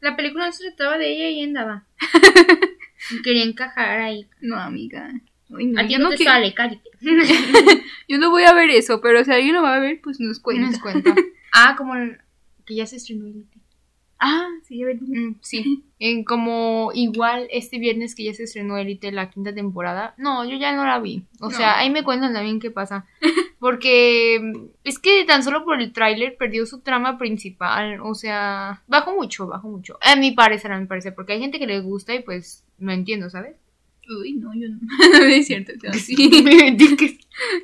la, 0.00 0.10
la 0.10 0.16
película 0.16 0.50
se 0.52 0.64
trataba 0.72 0.98
de 0.98 1.12
ella 1.12 1.30
y 1.30 1.42
andaba. 1.44 1.84
Quería 3.24 3.44
encajar 3.44 4.00
ahí. 4.00 4.26
No, 4.40 4.56
amiga. 4.56 5.12
Ay, 5.56 5.66
no, 5.66 5.80
A 5.80 5.86
ti 5.86 5.96
no 5.96 6.10
te 6.10 6.16
quiero- 6.16 6.32
sale, 6.32 6.54
cállate. 6.54 6.90
yo 8.08 8.18
no 8.18 8.30
voy 8.30 8.44
a 8.44 8.52
ver 8.54 8.70
eso, 8.70 9.00
pero 9.00 9.24
si 9.24 9.32
alguien 9.32 9.54
lo 9.54 9.62
va 9.62 9.74
a 9.76 9.80
ver, 9.80 10.00
pues 10.02 10.20
nos 10.20 10.38
cuenta. 10.40 10.66
Nos 10.70 10.78
cuenta. 10.78 11.14
Ah, 11.52 11.74
como 11.76 11.96
el- 11.96 12.18
que 12.64 12.76
ya 12.76 12.86
se 12.86 12.96
estrenó 12.96 13.26
Elite. 13.26 13.58
Ah, 14.20 14.46
sí, 14.68 14.78
ya. 14.78 14.86
Mm, 15.00 15.36
sí. 15.40 15.84
En 15.98 16.22
como 16.24 16.92
igual 16.94 17.46
este 17.50 17.78
viernes 17.78 18.14
que 18.14 18.24
ya 18.24 18.32
se 18.34 18.44
estrenó 18.44 18.78
Elite 18.78 19.10
la 19.12 19.30
quinta 19.30 19.52
temporada. 19.54 20.14
No, 20.16 20.44
yo 20.48 20.56
ya 20.56 20.72
no 20.74 20.84
la 20.84 20.98
vi. 21.00 21.24
O 21.40 21.50
No. 21.50 21.56
sea, 21.56 21.78
ahí 21.78 21.90
me 21.90 22.04
cuentan 22.04 22.32
también 22.32 22.60
qué 22.60 22.70
pasa. 22.70 23.04
Porque 23.58 24.38
mm, 24.40 24.66
es 24.84 24.98
que 24.98 25.24
tan 25.24 25.42
solo 25.42 25.64
por 25.64 25.80
el 25.80 25.92
tráiler 25.92 26.36
perdió 26.36 26.64
su 26.66 26.80
trama 26.80 27.18
principal. 27.18 27.98
O 28.02 28.14
sea, 28.14 28.82
bajó 28.86 29.12
mucho, 29.14 29.46
bajó 29.46 29.68
mucho. 29.68 29.98
A 30.02 30.16
mi 30.16 30.30
parecer, 30.30 30.70
a 30.72 30.78
mi 30.80 30.86
parecer. 30.86 31.14
Porque 31.14 31.32
hay 31.34 31.40
gente 31.40 31.58
que 31.58 31.66
le 31.66 31.80
gusta 31.80 32.14
y 32.14 32.20
pues 32.22 32.64
no 32.78 32.92
entiendo, 32.92 33.28
¿sabes? 33.28 33.56
Uy, 34.18 34.34
no, 34.34 34.52
yo 34.54 34.68
no. 34.68 34.78
no 35.18 35.24
es 35.24 35.46
cierto, 35.46 35.72
o 35.76 35.80
sea, 35.80 35.92
sí. 35.92 36.14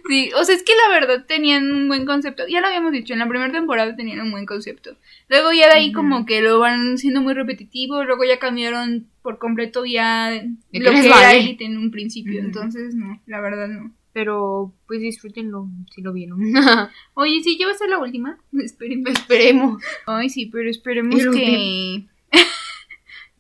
Sí, 0.09 0.31
o 0.35 0.45
sea, 0.45 0.55
es 0.55 0.63
que 0.63 0.73
la 0.87 0.95
verdad 0.95 1.27
tenían 1.27 1.71
un 1.71 1.89
buen 1.89 2.07
concepto. 2.07 2.45
Ya 2.49 2.61
lo 2.61 2.69
habíamos 2.69 2.93
dicho, 2.93 3.13
en 3.13 3.19
la 3.19 3.29
primera 3.29 3.53
temporada 3.53 3.95
tenían 3.95 4.21
un 4.21 4.31
buen 4.31 4.47
concepto. 4.47 4.97
Luego 5.29 5.53
ya 5.53 5.67
de 5.67 5.75
ahí 5.75 5.93
como 5.93 6.25
que 6.25 6.41
lo 6.41 6.59
van 6.59 6.97
siendo 6.99 7.21
muy 7.21 7.35
repetitivo, 7.35 8.05
luego 8.05 8.25
ya 8.25 8.39
cambiaron 8.39 9.07
por 9.23 9.39
completo 9.39 9.85
ya 9.85 10.31
¿De 10.31 10.49
qué 10.73 10.81
lo 10.81 10.93
que 10.93 11.07
era 11.07 11.35
Elite 11.35 11.65
en 11.65 11.77
un 11.77 11.91
principio. 11.91 12.41
Entonces, 12.41 12.95
no, 12.95 13.21
la 13.27 13.41
verdad 13.41 13.69
no. 13.69 13.93
Pero 14.13 14.73
pues 14.87 15.01
disfrútenlo 15.01 15.69
si 15.95 16.01
lo 16.01 16.13
vieron. 16.13 16.41
Oye, 17.15 17.43
sí, 17.43 17.59
ya 17.59 17.67
va 17.67 17.73
a 17.73 17.77
ser 17.77 17.91
la 17.91 17.99
última. 17.99 18.39
Espérenme. 18.59 19.11
Esperemos. 19.11 19.83
Ay, 20.07 20.31
sí, 20.31 20.47
pero 20.47 20.71
esperemos 20.71 21.21
que... 21.35 22.07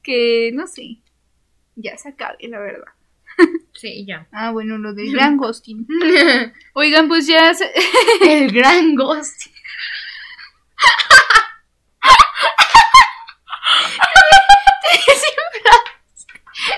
que, 0.02 0.50
no 0.52 0.66
sé, 0.66 0.98
ya 1.76 1.96
se 1.96 2.10
acabe, 2.10 2.48
la 2.48 2.58
verdad. 2.58 2.95
Sí, 3.74 4.06
ya. 4.06 4.26
Ah, 4.32 4.52
bueno, 4.52 4.78
lo 4.78 4.94
del 4.94 5.12
gran 5.12 5.36
ghosting. 5.36 5.86
Oigan, 6.72 7.08
pues 7.08 7.26
ya 7.26 7.52
se... 7.52 7.70
el 8.22 8.50
gran 8.50 8.94
Ghost. 8.94 9.38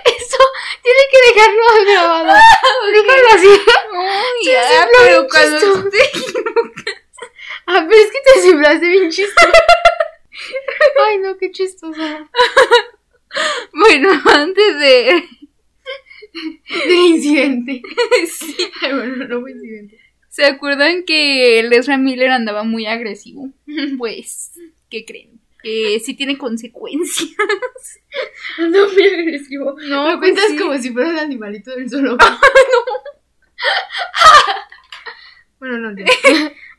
Eso 0.04 0.38
tiene 0.82 1.00
que 1.10 1.34
dejarlo 1.34 1.62
grabado. 1.86 2.34
Déjalo 2.92 3.28
así. 3.34 3.60
Ya, 4.44 4.88
pero 4.98 5.26
cuando 5.28 5.58
chistoso. 5.58 5.88
esté- 5.88 7.02
Ah, 7.70 7.86
pero 7.88 8.00
es 8.02 8.10
que 8.10 8.18
te 8.24 8.40
cifraste 8.42 8.88
bien 8.88 9.10
chistoso. 9.10 9.52
Ay, 11.06 11.18
no, 11.18 11.36
qué 11.36 11.50
chistoso. 11.50 12.00
Bueno, 13.72 14.10
antes 14.24 14.78
de... 14.78 15.28
De 16.86 16.94
incidente. 16.94 17.82
Sí. 18.26 18.56
Ay, 18.82 18.92
bueno, 18.92 19.26
no 19.26 19.40
fue 19.40 19.52
incidente. 19.52 19.98
¿Se 20.28 20.44
acuerdan 20.44 21.04
que 21.04 21.58
el 21.60 21.72
Ezra 21.72 21.96
Miller 21.98 22.30
andaba 22.30 22.62
muy 22.62 22.86
agresivo? 22.86 23.50
Pues, 23.96 24.52
¿qué 24.88 25.04
creen? 25.04 25.40
Que 25.62 25.98
sí 26.04 26.14
tiene 26.14 26.38
consecuencias. 26.38 27.30
No 28.58 28.88
muy 28.92 29.06
agresivo. 29.06 29.76
No, 29.88 30.10
Lo 30.10 30.18
pues 30.18 30.32
cuentas 30.32 30.50
sí. 30.50 30.56
como 30.56 30.78
si 30.78 30.90
fuera 30.90 31.10
el 31.10 31.18
animalito 31.18 31.74
del 31.74 31.90
solo. 31.90 32.16
Bueno, 35.58 35.78
no, 35.78 35.90
no. 35.90 36.04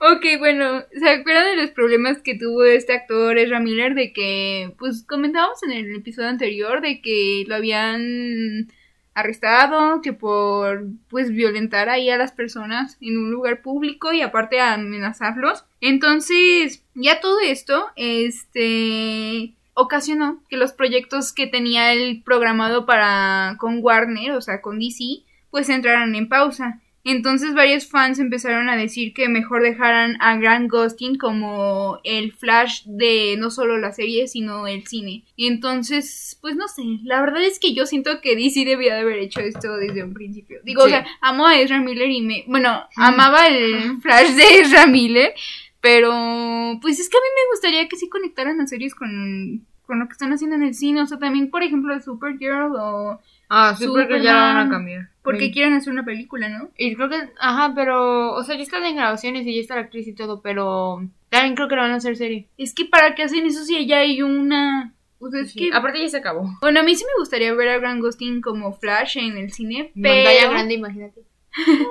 Ok, 0.01 0.25
bueno, 0.39 0.86
¿se 0.98 1.10
acuerdan 1.10 1.58
de 1.58 1.62
los 1.62 1.72
problemas 1.72 2.22
que 2.22 2.36
tuvo 2.36 2.63
este 2.63 2.94
actor 2.94 3.38
Ezra 3.38 3.60
Miller? 3.60 3.94
De 3.96 4.13
que, 4.13 4.74
pues 4.80 5.04
comentábamos 5.06 5.62
en 5.63 5.72
el 5.72 5.96
episodio 5.98 6.30
anterior 6.30 6.80
de 6.80 7.01
que 7.01 7.44
lo 7.48 7.56
habían 7.56 8.72
arrestado, 9.20 10.02
que 10.02 10.14
por, 10.14 10.86
pues, 11.10 11.32
violentar 11.32 11.90
ahí 11.90 12.10
a 12.10 12.18
las 12.18 12.32
personas 12.32 12.98
en 13.02 13.18
un 13.18 13.32
lugar 13.32 13.62
público 13.62 14.12
y 14.14 14.22
aparte 14.22 14.60
amenazarlos. 14.60 15.66
Entonces, 15.82 16.84
ya 16.96 17.20
todo 17.20 17.40
esto, 17.40 17.88
este, 17.96 19.54
ocasionó 19.74 20.44
que 20.50 20.58
los 20.58 20.74
proyectos 20.74 21.34
que 21.34 21.48
tenía 21.48 21.94
él 21.94 22.22
programado 22.26 22.86
para, 22.86 23.56
con 23.60 23.80
Warner, 23.82 24.32
o 24.32 24.42
sea, 24.42 24.62
con 24.62 24.80
DC, 24.80 25.24
pues 25.52 25.70
entraran 25.70 26.16
en 26.16 26.30
pausa. 26.30 26.82
Entonces 27.03 27.53
varios 27.53 27.88
fans 27.88 28.20
empezaron 28.20 28.70
a 28.70 28.75
decir 28.75 29.13
que 29.13 29.29
mejor 29.29 29.63
dejaran 29.63 30.18
a 30.20 30.36
Grant 30.38 30.70
Gustin 30.70 31.18
como 31.18 32.00
el 32.03 32.34
Flash 32.34 32.84
de 32.86 33.36
no 33.38 33.50
solo 33.50 33.77
la 33.77 33.91
serie, 33.91 34.27
sino 34.27 34.68
el 34.68 34.86
cine. 34.86 35.24
Y 35.36 35.48
entonces, 35.48 36.38
pues 36.41 36.56
no 36.56 36.68
sé, 36.68 36.84
la 37.03 37.22
verdad 37.22 37.44
es 37.44 37.60
que 37.60 37.74
yo 37.74 37.86
siento 37.86 38.22
que 38.22 38.36
DC 38.36 38.65
debía 38.65 38.96
de 38.96 39.01
haber 39.01 39.20
hecho 39.20 39.39
esto 39.39 39.77
desde 39.77 40.03
un 40.03 40.13
principio. 40.13 40.60
Digo, 40.63 40.84
o 40.84 40.89
sea, 40.89 41.06
amo 41.22 41.48
a 41.48 41.58
Ezra 41.60 41.79
Miller 41.79 42.10
y 42.10 42.22
me, 42.22 42.44
bueno, 42.48 42.84
amaba 42.96 43.48
el 43.48 44.01
Flash 44.01 44.32
de 44.32 44.60
Ezra 44.60 44.86
Miller, 44.86 45.34
pero 45.82 46.77
pues 46.82 47.00
es 47.00 47.10
que 47.10 47.18
a 47.18 47.22
mí 47.22 47.27
me 47.36 47.51
gustaría 47.53 47.88
que 47.88 47.96
sí 47.96 48.10
conectaran 48.10 48.58
las 48.58 48.70
series 48.70 48.94
con, 48.94 49.65
con 49.89 50.00
lo 50.00 50.05
que 50.05 50.12
están 50.13 50.31
haciendo 50.31 50.55
en 50.55 50.62
el 50.63 50.75
cine. 50.75 51.01
O 51.01 51.05
sea, 51.08 51.17
también, 51.17 51.50
por 51.50 51.63
ejemplo, 51.63 52.00
Supergirl 52.00 52.75
o... 52.77 53.19
Ah, 53.50 53.75
porque 53.79 54.22
ya 54.22 54.34
la 54.34 54.41
van 54.53 54.67
a 54.67 54.69
cambiar. 54.69 55.10
Porque 55.24 55.46
Sí. 55.48 55.51
quieren 55.51 55.74
hacer 55.74 55.91
una 55.91 56.05
película, 56.05 56.48
¿no? 56.48 56.69
Y 56.77 56.96
creo 56.96 57.10
que, 57.10 57.17
ajá, 57.39 57.74
pero, 57.75 58.34
o 58.36 58.43
sea, 58.43 58.55
ya 58.55 58.62
están 58.62 58.86
en 58.86 58.96
grabaciones 58.98 59.48
y 59.48 59.55
ya 59.55 59.62
está 59.62 59.74
la 59.75 59.81
actriz 59.81 60.08
y 60.08 60.13
todo, 60.13 60.41
pero 60.43 61.01
también 61.29 61.55
creo 61.55 61.67
que 61.67 61.75
lo 61.75 61.81
van 61.81 61.91
a 61.91 61.96
hacer 61.96 62.15
serie. 62.15 62.48
Es 62.58 62.75
que 62.75 62.86
para 62.86 63.15
qué 63.15 63.24
hacen 63.24 63.48
eso 63.48 63.65
si 63.65 63.86
ya 63.88 63.98
hay 64.01 64.22
una. 64.22 64.93
O 65.17 65.29
sea, 65.31 65.41
es 65.41 65.51
Sí. 65.53 65.60
que. 65.72 65.75
Aparte 65.75 66.00
ya 66.00 66.08
se 66.10 66.17
acabó. 66.17 66.48
Bueno, 66.62 66.79
a 66.79 66.84
mí 66.84 66.96
sí 66.96 67.03
me 67.05 67.19
gustaría 67.19 67.51
ver 67.55 67.69
a 67.69 67.79
Grant 67.79 68.01
Gustin 68.01 68.39
como 68.41 68.72
Flash 68.74 69.17
en 69.17 69.36
el 69.38 69.51
cine, 69.51 69.91
Pantalla 69.96 70.29
pero. 70.41 70.51
grande, 70.51 70.74
imagínate. 70.75 71.22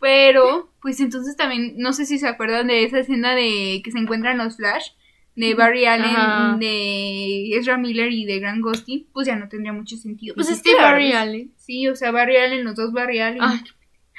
Pero, 0.00 0.70
pues 0.80 1.00
entonces 1.00 1.36
también, 1.36 1.74
no 1.76 1.92
sé 1.92 2.06
si 2.06 2.18
se 2.18 2.28
acuerdan 2.28 2.68
de 2.68 2.84
esa 2.84 3.00
escena 3.00 3.34
de 3.34 3.80
que 3.82 3.90
se 3.90 3.98
encuentran 3.98 4.38
los 4.38 4.56
Flash, 4.56 4.90
de 5.38 5.54
Barry 5.54 5.84
Allen, 5.86 6.04
Ajá. 6.16 6.56
de 6.58 7.56
Ezra 7.56 7.76
Miller 7.78 8.12
y 8.12 8.24
de 8.24 8.40
Grant 8.40 8.62
Gustin, 8.62 9.06
pues 9.12 9.26
ya 9.26 9.36
no 9.36 9.48
tendría 9.48 9.72
mucho 9.72 9.96
sentido. 9.96 10.34
Pues 10.34 10.50
es 10.50 10.62
que 10.62 10.74
Barry 10.74 11.12
Allen. 11.12 11.52
Sí, 11.56 11.86
o 11.88 11.94
sea, 11.96 12.10
Barry 12.10 12.36
Allen, 12.36 12.64
los 12.64 12.74
dos 12.74 12.92
Barry 12.92 13.20
Allen. 13.20 13.40
Ay, 13.42 13.60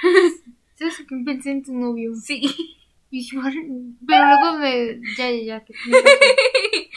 ¿sabes 0.75 0.97
qué 1.07 1.15
pensé 1.25 1.51
en 1.51 1.63
tu 1.63 1.73
novio? 1.73 2.13
Sí. 2.15 2.41
Pero 3.11 3.41
luego 4.07 4.59
me. 4.59 5.01
Ya, 5.17 5.31
ya, 5.31 5.41
ya. 5.43 5.65
que- 5.65 5.73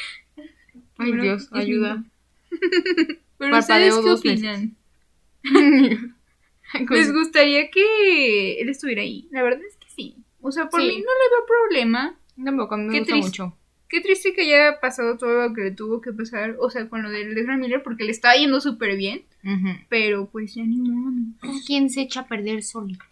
Ay, 0.98 1.08
Bueno, 1.08 1.22
Dios, 1.22 1.48
ayuda. 1.52 2.04
Pero 3.38 3.58
ustedes 3.58 3.94
qué 3.98 4.10
opinan? 4.10 4.76
¿Les 6.90 7.12
gustaría 7.12 7.70
que 7.70 8.60
él 8.60 8.68
estuviera 8.68 9.02
ahí? 9.02 9.26
La 9.30 9.42
verdad 9.42 9.60
es 9.68 9.76
que 9.76 9.88
sí. 9.90 10.16
O 10.40 10.52
sea, 10.52 10.68
por 10.68 10.80
Sí. 10.80 10.86
mí 10.86 10.92
no 10.94 10.98
le 11.00 11.02
veo 11.30 11.46
problema. 11.46 12.14
Tampoco, 12.44 12.74
a 12.74 12.78
mí 12.78 12.84
me 12.84 12.92
Qué 12.92 12.98
gusta 13.00 13.12
triste. 13.14 13.42
mucho. 13.42 13.56
Qué 13.92 14.00
triste 14.00 14.32
que 14.32 14.40
haya 14.40 14.80
pasado 14.80 15.18
todo 15.18 15.48
lo 15.48 15.54
que 15.54 15.60
le 15.60 15.70
tuvo 15.70 16.00
que 16.00 16.14
pasar, 16.14 16.56
o 16.58 16.70
sea, 16.70 16.88
con 16.88 17.02
lo 17.02 17.10
de 17.10 17.30
Ezra 17.38 17.58
Miller, 17.58 17.82
porque 17.82 18.04
le 18.04 18.10
estaba 18.10 18.34
yendo 18.34 18.58
súper 18.58 18.96
bien, 18.96 19.22
pero 19.90 20.30
pues 20.32 20.54
ya 20.54 20.64
ni 20.64 20.78
modo. 20.78 21.12
¿Quién 21.66 21.90
se 21.90 22.00
echa 22.00 22.20
a 22.20 22.26
perder 22.26 22.62
solito? 22.62 23.04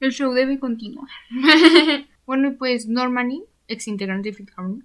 El 0.00 0.10
show 0.10 0.32
debe 0.32 0.58
continuar. 0.58 1.08
Bueno, 2.26 2.48
y 2.48 2.50
pues 2.52 2.88
Normani, 2.88 3.44
ex 3.68 3.86
integrante 3.86 4.30
de 4.30 4.34
Fit 4.34 4.50
Harmony, 4.56 4.82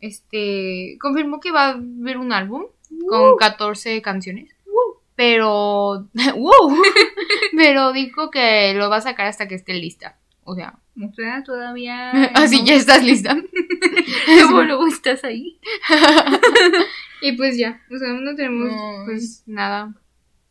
este, 0.00 0.98
confirmó 1.00 1.38
que 1.38 1.52
va 1.52 1.68
a 1.68 1.70
haber 1.74 2.18
un 2.18 2.32
álbum 2.32 2.64
con 3.08 3.36
14 3.36 4.02
canciones. 4.02 4.50
Pero, 5.14 6.08
wow, 6.36 6.76
pero 7.56 7.92
dijo 7.92 8.30
que 8.30 8.74
lo 8.74 8.90
va 8.90 8.96
a 8.96 9.02
sacar 9.02 9.28
hasta 9.28 9.46
que 9.46 9.54
esté 9.54 9.72
lista. 9.74 10.18
O 10.42 10.56
sea, 10.56 10.78
O 11.00 11.14
sea, 11.14 11.42
todavía... 11.42 12.10
así 12.34 12.58
no. 12.58 12.66
ya 12.66 12.74
estás 12.74 13.04
lista. 13.04 13.36
¿Cómo 14.46 14.62
luego 14.62 14.86
estás 14.86 15.24
ahí? 15.24 15.58
y 17.22 17.32
pues 17.32 17.56
ya, 17.58 17.80
o 17.94 17.98
sea, 17.98 18.08
no 18.12 18.34
tenemos 18.34 18.70
No. 18.70 19.04
pues 19.06 19.42
nada 19.46 19.94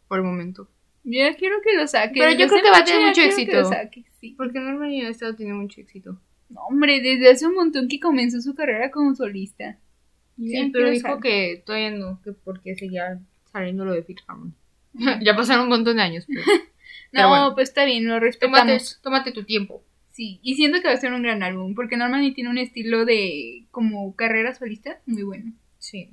por 0.07 0.19
el 0.19 0.25
momento. 0.25 0.69
Yo 1.03 1.19
ya 1.19 1.35
quiero 1.35 1.57
que 1.61 1.73
lo 1.75 1.85
saque. 1.87 2.19
Pero 2.19 2.31
yo 2.31 2.47
creo 2.47 2.63
que 2.63 2.71
va 2.71 2.77
a 2.77 2.85
tener 2.85 3.07
mucho 3.07 3.21
que 3.21 3.27
éxito. 3.27 3.57
lo 3.59 3.65
saque, 3.65 4.05
sí. 4.21 4.33
Porque 4.37 4.59
Norman 4.59 4.89
ha 4.91 5.09
estado 5.09 5.35
teniendo 5.35 5.61
mucho 5.61 5.81
éxito. 5.81 6.17
No, 6.49 6.61
hombre, 6.69 7.01
desde 7.01 7.29
hace 7.29 7.45
un 7.47 7.55
montón 7.55 7.87
que 7.87 7.99
comenzó 7.99 8.39
su 8.41 8.55
carrera 8.55 8.89
como 8.91 9.13
solista. 9.15 9.77
Sí, 10.37 10.69
pero 10.71 10.89
dijo 10.89 11.19
que 11.19 11.61
todavía 11.65 11.91
no, 11.91 12.21
que 12.23 12.31
porque 12.31 12.75
seguía 12.75 13.19
saliendo 13.51 13.85
lo 13.85 13.93
de 13.93 14.03
Fit 14.03 14.19
Harmony. 14.27 14.53
ya 15.23 15.35
pasaron 15.35 15.63
un 15.63 15.69
montón 15.69 15.97
de 15.97 16.03
años. 16.03 16.25
Pero... 16.27 16.41
pero 17.11 17.23
No, 17.23 17.29
bueno. 17.29 17.53
pues 17.55 17.69
está 17.69 17.85
bien, 17.85 18.05
lo 18.05 18.13
tómate, 18.13 18.25
respetamos. 18.25 18.99
tómate 19.01 19.31
tu 19.31 19.43
tiempo. 19.43 19.83
Sí, 20.13 20.39
y 20.43 20.53
siento 20.55 20.79
que 20.79 20.87
va 20.87 20.93
a 20.93 20.97
ser 20.97 21.11
un 21.11 21.23
gran 21.23 21.41
álbum, 21.41 21.73
porque 21.73 21.97
Normani 21.97 22.33
tiene 22.35 22.51
un 22.51 22.59
estilo 22.59 23.03
de 23.03 23.65
como 23.71 24.15
carrera 24.15 24.53
solista 24.53 24.99
muy 25.07 25.23
bueno. 25.23 25.51
Sí. 25.79 26.11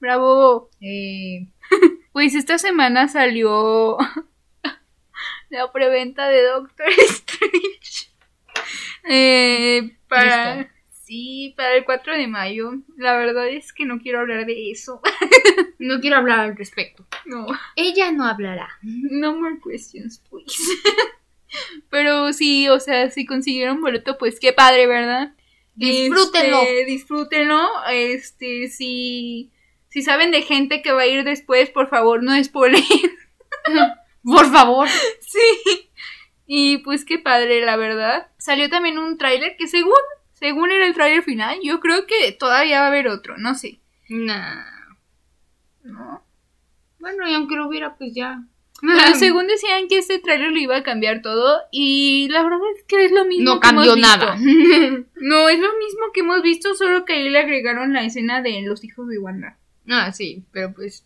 Bravo. 0.00 0.70
Eh, 0.80 1.46
Pues 2.12 2.34
esta 2.34 2.58
semana 2.58 3.06
salió 3.08 3.96
la 5.50 5.72
preventa 5.72 6.28
de 6.28 6.42
Doctor 6.44 6.88
Strange. 7.08 8.08
Eh, 9.08 9.96
para 10.08 10.56
Listo. 10.56 10.72
sí, 11.04 11.54
para 11.56 11.74
el 11.74 11.84
4 11.86 12.16
de 12.16 12.26
mayo. 12.26 12.72
La 12.98 13.16
verdad 13.16 13.48
es 13.48 13.72
que 13.72 13.86
no 13.86 13.98
quiero 13.98 14.20
hablar 14.20 14.44
de 14.44 14.70
eso. 14.70 15.00
no 15.78 16.00
quiero 16.00 16.16
hablar 16.16 16.40
al 16.40 16.56
respecto. 16.56 17.06
No. 17.24 17.46
Ella 17.76 18.12
no 18.12 18.26
hablará. 18.26 18.68
No 18.82 19.34
more 19.40 19.58
questions, 19.66 20.18
please. 20.28 20.62
Pero 21.90 22.32
sí, 22.32 22.68
o 22.68 22.80
sea, 22.80 23.10
si 23.10 23.26
consiguieron 23.26 23.80
boleto, 23.80 24.18
pues 24.18 24.38
qué 24.40 24.52
padre, 24.52 24.86
¿verdad? 24.86 25.34
Disfrútenlo. 25.74 26.60
Este, 26.62 26.84
disfrútenlo. 26.84 27.68
Este, 27.90 28.68
si, 28.68 29.50
si 29.88 30.02
saben 30.02 30.30
de 30.30 30.42
gente 30.42 30.82
que 30.82 30.92
va 30.92 31.02
a 31.02 31.06
ir 31.06 31.24
después, 31.24 31.70
por 31.70 31.88
favor, 31.88 32.22
no 32.22 32.42
spoilen. 32.42 32.84
Por 34.22 34.52
favor. 34.52 34.86
sí. 35.20 35.90
Y 36.46 36.78
pues 36.78 37.04
qué 37.04 37.18
padre, 37.18 37.64
la 37.64 37.76
verdad. 37.76 38.28
Salió 38.36 38.68
también 38.68 38.98
un 38.98 39.16
tráiler 39.16 39.56
que 39.56 39.66
según, 39.66 39.94
según 40.32 40.70
era 40.70 40.86
el 40.86 40.94
tráiler 40.94 41.22
final, 41.22 41.58
yo 41.62 41.80
creo 41.80 42.06
que 42.06 42.32
todavía 42.32 42.80
va 42.80 42.86
a 42.86 42.88
haber 42.88 43.08
otro, 43.08 43.38
no 43.38 43.54
sé. 43.54 43.80
Nah. 44.08 44.64
¿No? 45.84 46.22
Bueno, 46.98 47.28
y 47.28 47.34
aunque 47.34 47.56
lo 47.56 47.68
hubiera, 47.68 47.96
pues 47.96 48.12
ya. 48.14 48.42
Pero 48.80 49.14
según 49.18 49.46
decían 49.46 49.88
que 49.88 49.98
este 49.98 50.18
tráiler 50.18 50.52
lo 50.52 50.58
iba 50.58 50.76
a 50.76 50.82
cambiar 50.82 51.22
todo 51.22 51.60
y 51.70 52.28
la 52.30 52.42
verdad 52.42 52.58
es 52.76 52.84
que 52.84 53.04
es 53.04 53.12
lo 53.12 53.24
mismo 53.24 53.54
No 53.54 53.60
que 53.60 53.68
hemos 53.68 53.86
cambió 53.86 53.94
visto. 53.96 54.16
nada. 54.18 54.36
No, 55.20 55.48
es 55.48 55.58
lo 55.58 55.68
mismo 55.78 56.00
que 56.14 56.20
hemos 56.20 56.42
visto, 56.42 56.74
solo 56.74 57.04
que 57.04 57.12
ahí 57.14 57.28
le 57.28 57.38
agregaron 57.40 57.92
la 57.92 58.04
escena 58.04 58.40
de 58.42 58.62
los 58.62 58.82
hijos 58.84 59.08
de 59.08 59.18
Wanda. 59.18 59.58
ah, 59.88 60.12
sí, 60.12 60.44
pero 60.52 60.72
pues. 60.72 61.04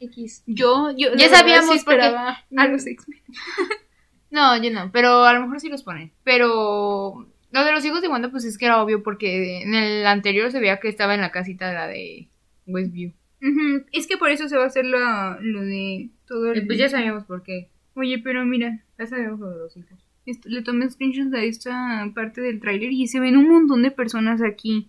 X. 0.00 0.44
Yo, 0.46 0.92
yo, 0.96 1.08
Ya 1.16 1.28
sabíamos 1.28 1.70
sí 1.72 1.78
esperaba 1.78 2.38
porque- 2.48 2.62
a 2.62 2.68
los 2.68 2.86
X-Men. 2.86 3.20
No, 4.30 4.62
yo 4.62 4.70
no, 4.70 4.90
pero 4.92 5.24
a 5.24 5.32
lo 5.32 5.40
mejor 5.40 5.58
sí 5.58 5.68
los 5.70 5.82
ponen. 5.82 6.12
Pero 6.22 7.26
lo 7.50 7.64
de 7.64 7.72
los 7.72 7.82
hijos 7.84 8.02
de 8.02 8.08
Wanda, 8.08 8.30
pues 8.30 8.44
es 8.44 8.58
que 8.58 8.66
era 8.66 8.82
obvio 8.82 9.02
porque 9.02 9.62
en 9.62 9.74
el 9.74 10.06
anterior 10.06 10.52
se 10.52 10.60
veía 10.60 10.80
que 10.80 10.88
estaba 10.88 11.14
en 11.14 11.22
la 11.22 11.30
casita 11.30 11.66
de 11.68 11.74
la 11.74 11.86
de 11.86 12.28
Westview. 12.66 13.12
Es 13.92 14.06
que 14.06 14.16
por 14.16 14.30
eso 14.30 14.48
se 14.48 14.56
va 14.56 14.64
a 14.64 14.66
hacer 14.66 14.84
lo, 14.84 14.98
lo 15.40 15.60
de 15.62 16.10
todo 16.26 16.54
Y 16.54 16.58
el... 16.58 16.66
pues 16.66 16.78
ya 16.78 16.88
sabíamos 16.88 17.24
por 17.24 17.42
qué. 17.42 17.68
Oye, 17.94 18.18
pero 18.18 18.44
mira, 18.44 18.84
Ya 18.98 19.06
sabíamos 19.06 19.40
lo 19.40 19.50
de 19.50 19.58
los 19.58 19.76
hijos. 19.76 19.98
esto- 20.26 20.48
le 20.48 20.62
tomé 20.62 20.88
screenshots 20.90 21.32
a 21.34 21.42
esta 21.44 22.10
parte 22.14 22.40
del 22.40 22.60
tráiler 22.60 22.92
y 22.92 23.06
se 23.06 23.20
ven 23.20 23.36
un 23.36 23.48
montón 23.48 23.82
de 23.82 23.90
personas 23.90 24.42
aquí. 24.42 24.88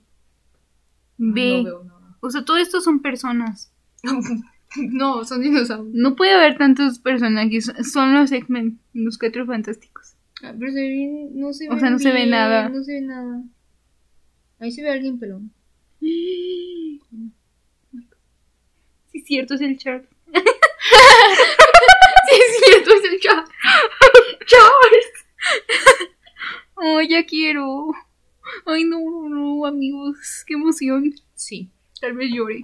Ve, 1.18 1.58
No 1.58 1.64
veo 1.64 1.84
nada. 1.84 2.18
o 2.22 2.30
sea, 2.30 2.44
todo 2.46 2.58
esto 2.58 2.82
son 2.82 3.02
personas. 3.02 3.72
no, 4.78 5.24
son 5.26 5.42
dinosaurios. 5.42 5.94
No 5.94 6.16
puede 6.16 6.34
haber 6.34 6.58
tantos 6.58 7.00
personajes, 7.00 7.72
son 7.92 8.14
los 8.14 8.32
X-Men, 8.32 8.80
los 8.94 9.18
cuatro 9.18 9.46
fantásticos. 9.46 10.16
Ah, 10.42 10.54
pero 10.58 10.72
se 10.72 10.80
ve 10.82 11.30
no 11.34 11.52
se 11.54 11.68
O 11.70 11.74
ve 11.74 11.80
sea, 11.82 11.90
no 11.90 12.00
se 12.00 12.12
ve 12.14 12.26
nada. 12.26 12.70
No 12.70 12.84
se 12.84 12.94
ve 12.94 13.02
nada. 13.02 13.44
Ahí 14.60 14.72
se 14.72 14.82
ve 14.84 14.90
alguien 14.92 15.20
pelón. 15.20 15.52
Sí, 19.30 19.38
es 19.38 19.48
cierto, 19.48 19.54
es 19.54 19.62
el 19.62 19.78
Charles. 19.78 20.10
Sí, 22.32 22.36
es 22.36 22.66
cierto, 22.66 22.92
es 22.94 23.04
el 23.12 23.20
chat. 23.20 23.50
Oh, 26.76 27.02
ya 27.02 27.26
quiero. 27.26 27.92
Ay, 28.66 28.86
no, 28.86 29.00
no, 29.00 29.30
no, 29.30 29.66
amigos, 29.66 30.44
qué 30.48 30.54
emoción. 30.56 31.14
Sí. 31.36 31.70
Tal 32.00 32.14
vez 32.14 32.32
llore. 32.34 32.62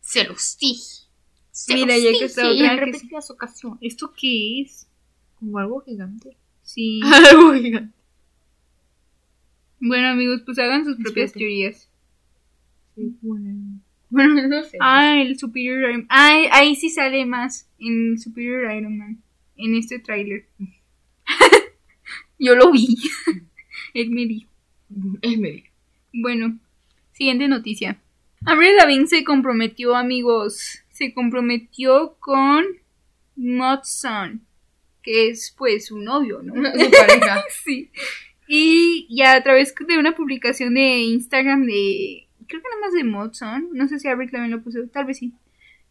Se 0.00 0.24
los 0.24 0.56
dije. 0.58 1.04
Se 1.50 1.74
Mira, 1.74 1.94
los 1.94 2.02
ya 2.04 2.18
que 2.18 2.24
está 2.24 2.50
otra 2.50 2.72
en 2.72 2.78
que 2.78 2.84
repetidas 2.86 3.30
ocasiones. 3.30 3.78
¿Esto 3.82 4.12
qué 4.12 4.62
es? 4.62 4.88
Como 5.36 5.58
algo 5.58 5.80
gigante. 5.80 6.36
Sí. 6.62 7.00
Algo 7.30 7.52
gigante. 7.54 7.96
Bueno, 9.80 10.08
amigos, 10.08 10.42
pues 10.44 10.58
hagan 10.58 10.84
sus 10.84 10.96
propias 10.96 11.32
teorías. 11.32 11.90
Bueno, 12.96 13.80
bueno, 14.14 14.46
no 14.46 14.62
sé. 14.62 14.78
Ah, 14.80 15.20
el 15.20 15.38
Superior 15.38 15.80
Iron 15.90 16.00
Man. 16.02 16.06
Ah, 16.08 16.40
ahí 16.52 16.76
sí 16.76 16.88
sale 16.88 17.26
más. 17.26 17.68
En 17.78 18.18
Superior 18.18 18.72
Iron 18.72 18.96
Man. 18.96 19.22
En 19.56 19.74
este 19.74 19.98
tráiler. 19.98 20.46
Yo 22.38 22.54
lo 22.54 22.70
vi. 22.70 22.96
Él 23.92 24.10
me 24.10 24.26
dijo. 24.26 24.48
Él 25.22 25.38
me 25.38 25.50
dijo. 25.50 25.68
Bueno, 26.12 26.58
siguiente 27.12 27.48
noticia. 27.48 27.98
Avril 28.46 28.76
Lavigne 28.76 29.06
se 29.06 29.24
comprometió, 29.24 29.96
amigos. 29.96 30.82
Se 30.90 31.12
comprometió 31.12 32.16
con 32.20 32.64
Mudson, 33.34 34.42
que 35.02 35.28
es 35.28 35.52
pues 35.58 35.86
su 35.86 35.98
novio, 35.98 36.40
¿no? 36.42 36.54
Su 36.78 36.90
pareja. 36.90 37.44
sí. 37.64 37.90
Y 38.46 39.08
ya 39.10 39.34
a 39.34 39.42
través 39.42 39.74
de 39.74 39.98
una 39.98 40.14
publicación 40.14 40.74
de 40.74 40.98
Instagram 40.98 41.66
de. 41.66 42.28
Creo 42.46 42.62
que 42.62 42.68
nada 42.68 42.80
más 42.80 42.92
de 42.92 43.04
Mudson. 43.04 43.68
No 43.72 43.88
sé 43.88 43.98
si 43.98 44.08
Avril 44.08 44.30
también 44.30 44.50
lo 44.52 44.62
puso. 44.62 44.78
Tal 44.88 45.04
vez 45.04 45.18
sí. 45.18 45.32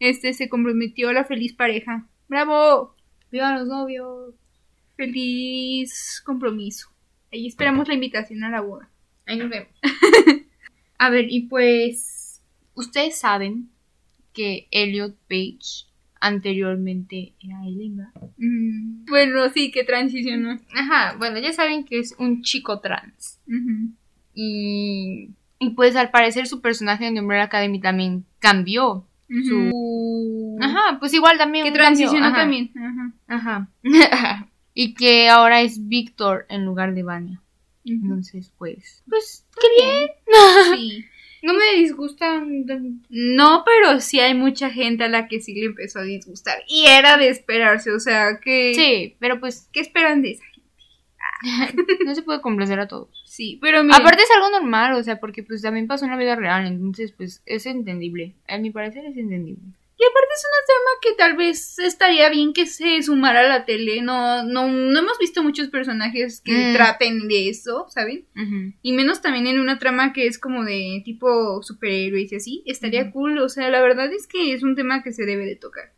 Este 0.00 0.32
se 0.32 0.48
comprometió 0.48 1.08
a 1.08 1.12
la 1.12 1.24
feliz 1.24 1.52
pareja. 1.52 2.06
¡Bravo! 2.28 2.94
Viva 3.30 3.56
los 3.58 3.68
novios. 3.68 4.34
Feliz 4.96 6.22
compromiso. 6.24 6.88
Ahí 7.32 7.46
esperamos 7.46 7.88
la 7.88 7.94
invitación 7.94 8.44
a 8.44 8.50
la 8.50 8.60
boda. 8.60 8.88
Ahí 9.26 9.36
nos 9.38 9.50
vemos. 9.50 9.68
A 10.98 11.10
ver, 11.10 11.26
y 11.28 11.42
pues. 11.48 12.42
Ustedes 12.74 13.18
saben 13.18 13.70
que 14.32 14.66
Elliot 14.72 15.16
Page 15.28 15.86
anteriormente 16.20 17.34
era 17.40 17.58
¿verdad? 17.60 18.12
Mm, 18.38 19.04
Bueno, 19.04 19.48
sí, 19.50 19.70
que 19.70 19.84
transicionó. 19.84 20.58
Ajá, 20.74 21.16
bueno, 21.18 21.38
ya 21.38 21.52
saben 21.52 21.84
que 21.84 21.98
es 21.98 22.14
un 22.18 22.42
chico 22.42 22.80
trans. 22.80 23.40
Y. 24.34 25.30
Y 25.58 25.70
pues 25.70 25.96
al 25.96 26.10
parecer 26.10 26.46
su 26.46 26.60
personaje 26.60 27.06
en 27.06 27.14
The 27.14 27.20
Umbrella 27.20 27.44
Academy 27.44 27.80
también 27.80 28.24
cambió. 28.38 29.06
Su... 29.28 30.58
Ajá, 30.60 30.98
pues 31.00 31.14
igual 31.14 31.38
también. 31.38 31.64
Que 31.64 31.72
transicionó 31.72 32.26
ajá, 32.26 32.36
también. 32.36 32.70
Ajá. 33.26 33.68
Ajá. 33.82 34.48
y 34.74 34.94
que 34.94 35.28
ahora 35.28 35.62
es 35.62 35.88
Víctor 35.88 36.46
en 36.48 36.64
lugar 36.64 36.94
de 36.94 37.02
Vania. 37.02 37.40
Entonces, 37.84 38.52
pues. 38.58 39.02
Pues, 39.08 39.46
qué 39.60 39.84
bien. 39.84 40.10
Sí. 40.76 41.04
No 41.42 41.52
me 41.52 41.78
disgustan. 41.78 42.64
No, 43.10 43.64
pero 43.66 44.00
sí 44.00 44.18
hay 44.18 44.34
mucha 44.34 44.70
gente 44.70 45.04
a 45.04 45.08
la 45.08 45.28
que 45.28 45.40
sí 45.40 45.54
le 45.54 45.66
empezó 45.66 45.98
a 45.98 46.02
disgustar. 46.02 46.56
Y 46.66 46.86
era 46.86 47.18
de 47.18 47.28
esperarse, 47.28 47.90
o 47.90 48.00
sea, 48.00 48.40
que... 48.40 48.72
Sí, 48.74 49.16
pero 49.18 49.40
pues. 49.40 49.68
¿Qué 49.70 49.80
esperan 49.80 50.22
de 50.22 50.32
esa? 50.32 50.44
No 52.04 52.14
se 52.14 52.22
puede 52.22 52.40
complacer 52.40 52.80
a 52.80 52.88
todos. 52.88 53.08
Sí, 53.24 53.58
pero 53.60 53.82
miren, 53.84 54.00
Aparte 54.00 54.22
es 54.22 54.30
algo 54.34 54.50
normal, 54.50 54.94
o 54.94 55.02
sea, 55.02 55.20
porque 55.20 55.42
pues 55.42 55.62
también 55.62 55.86
pasó 55.86 56.04
en 56.04 56.10
la 56.12 56.16
vida 56.16 56.36
real, 56.36 56.66
entonces 56.66 57.12
pues 57.12 57.42
es 57.46 57.66
entendible. 57.66 58.34
A 58.48 58.58
mi 58.58 58.70
parecer 58.70 59.04
es 59.06 59.16
entendible. 59.16 59.62
Y 59.96 60.02
aparte 60.02 60.28
es 60.34 60.44
una 60.44 60.66
trama 60.66 60.90
que 61.02 61.12
tal 61.16 61.36
vez 61.36 61.78
estaría 61.78 62.28
bien 62.28 62.52
que 62.52 62.66
se 62.66 63.00
sumara 63.04 63.40
a 63.40 63.48
la 63.48 63.64
tele. 63.64 64.02
No, 64.02 64.42
no, 64.42 64.66
no 64.66 64.98
hemos 64.98 65.18
visto 65.20 65.40
muchos 65.44 65.68
personajes 65.68 66.40
que 66.40 66.52
Mm. 66.52 66.72
traten 66.74 67.28
de 67.28 67.48
eso, 67.48 67.86
¿saben? 67.90 68.24
Y 68.82 68.92
menos 68.92 69.22
también 69.22 69.46
en 69.46 69.60
una 69.60 69.78
trama 69.78 70.12
que 70.12 70.26
es 70.26 70.40
como 70.40 70.64
de 70.64 71.00
tipo 71.04 71.62
superhéroes 71.62 72.32
y 72.32 72.36
así. 72.36 72.62
Estaría 72.66 73.12
cool. 73.12 73.38
O 73.38 73.48
sea, 73.48 73.70
la 73.70 73.80
verdad 73.80 74.12
es 74.12 74.26
que 74.26 74.52
es 74.52 74.64
un 74.64 74.74
tema 74.74 75.04
que 75.04 75.12
se 75.12 75.26
debe 75.26 75.46
de 75.46 75.54
tocar. 75.54 75.92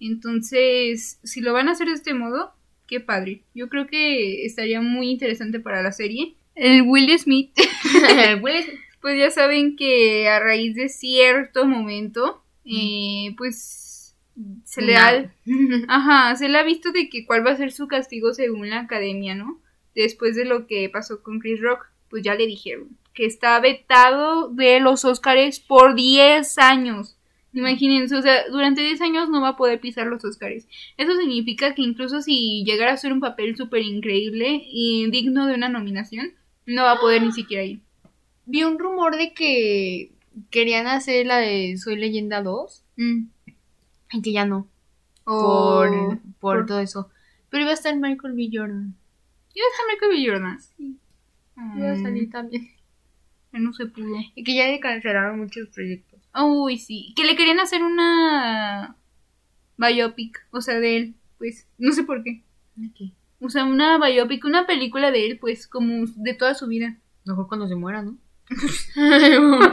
Entonces, 0.00 1.18
si 1.22 1.40
lo 1.42 1.52
van 1.52 1.68
a 1.68 1.72
hacer 1.72 1.88
de 1.88 1.94
este 1.94 2.14
modo, 2.14 2.52
qué 2.86 3.00
padre. 3.00 3.42
Yo 3.54 3.68
creo 3.68 3.86
que 3.86 4.44
estaría 4.44 4.80
muy 4.80 5.10
interesante 5.10 5.60
para 5.60 5.82
la 5.82 5.92
serie. 5.92 6.34
El 6.54 6.82
Will 6.82 7.18
Smith, 7.18 7.52
pues 8.40 9.18
ya 9.18 9.30
saben 9.30 9.76
que 9.76 10.28
a 10.28 10.40
raíz 10.40 10.74
de 10.74 10.88
cierto 10.88 11.66
momento, 11.66 12.42
eh, 12.64 13.34
pues 13.36 14.16
se 14.64 14.82
le 14.82 14.96
ha... 14.96 15.30
Ajá, 15.88 16.36
se 16.36 16.48
le 16.48 16.58
ha 16.58 16.62
visto 16.62 16.92
de 16.92 17.08
que 17.08 17.26
cuál 17.26 17.46
va 17.46 17.52
a 17.52 17.56
ser 17.56 17.72
su 17.72 17.88
castigo 17.88 18.34
según 18.34 18.70
la 18.70 18.80
academia, 18.80 19.34
¿no? 19.34 19.60
Después 19.94 20.36
de 20.36 20.44
lo 20.44 20.66
que 20.66 20.88
pasó 20.88 21.22
con 21.22 21.40
Chris 21.40 21.60
Rock, 21.60 21.86
pues 22.08 22.22
ya 22.22 22.34
le 22.34 22.46
dijeron 22.46 22.96
que 23.16 23.24
está 23.24 23.58
vetado 23.60 24.50
de 24.50 24.78
los 24.78 25.06
Óscares 25.06 25.58
por 25.58 25.94
10 25.94 26.58
años. 26.58 27.15
Imagínense, 27.56 28.14
o 28.16 28.22
sea, 28.22 28.48
durante 28.50 28.82
10 28.82 29.00
años 29.00 29.28
no 29.30 29.40
va 29.40 29.48
a 29.50 29.56
poder 29.56 29.80
pisar 29.80 30.06
los 30.06 30.24
Óscares. 30.24 30.68
Eso 30.98 31.16
significa 31.16 31.74
que 31.74 31.82
incluso 31.82 32.20
si 32.20 32.62
llegara 32.64 32.92
a 32.92 32.96
ser 32.98 33.12
un 33.12 33.20
papel 33.20 33.56
súper 33.56 33.82
increíble 33.82 34.62
y 34.70 35.10
digno 35.10 35.46
de 35.46 35.54
una 35.54 35.68
nominación, 35.70 36.32
no 36.66 36.82
va 36.84 36.92
a 36.92 37.00
poder 37.00 37.22
ni 37.22 37.32
siquiera 37.32 37.64
ir. 37.64 37.80
Vi 38.44 38.62
un 38.62 38.78
rumor 38.78 39.16
de 39.16 39.32
que 39.32 40.12
querían 40.50 40.86
hacer 40.86 41.26
la 41.26 41.38
de 41.38 41.76
Soy 41.78 41.96
Leyenda 41.96 42.42
2 42.42 42.82
Mm. 42.96 43.28
y 44.12 44.22
que 44.22 44.32
ya 44.32 44.44
no. 44.46 44.68
Por, 45.24 45.88
por, 45.90 46.18
por- 46.38 46.66
todo 46.66 46.80
eso. 46.80 47.10
Pero 47.50 47.62
iba 47.62 47.70
a 47.70 47.74
estar 47.74 47.96
Michael 47.96 48.34
B. 48.34 48.48
Jordan. 48.52 48.94
Iba 49.54 49.64
a 49.66 49.70
estar 49.72 49.86
Michael 49.88 50.12
B. 50.12 50.28
Jordan. 50.28 50.58
Iba 51.78 51.90
a 51.92 51.94
Mm, 51.94 52.02
salir 52.02 52.30
también. 52.30 52.68
no 53.52 53.72
se 53.72 53.86
pudo. 53.86 54.14
Y 54.34 54.44
que 54.44 54.54
ya 54.54 54.66
le 54.66 54.78
cancelaron 54.78 55.38
muchos 55.38 55.68
proyectos. 55.68 56.15
Uy, 56.44 56.78
sí. 56.78 57.12
Que 57.16 57.24
le 57.24 57.36
querían 57.36 57.60
hacer 57.60 57.82
una 57.82 58.96
biopic, 59.78 60.46
o 60.50 60.60
sea, 60.60 60.78
de 60.80 60.96
él, 60.96 61.14
pues, 61.38 61.66
no 61.78 61.92
sé 61.92 62.02
por 62.04 62.22
qué. 62.22 62.42
¿De 62.76 62.90
O 63.40 63.48
sea, 63.50 63.64
una 63.64 63.98
biopic, 63.98 64.44
una 64.44 64.66
película 64.66 65.10
de 65.10 65.26
él, 65.26 65.38
pues, 65.38 65.66
como 65.66 66.04
de 66.16 66.34
toda 66.34 66.54
su 66.54 66.66
vida. 66.66 66.96
Mejor 67.24 67.48
cuando 67.48 67.66
se 67.68 67.74
muera, 67.74 68.02
¿no? 68.02 68.16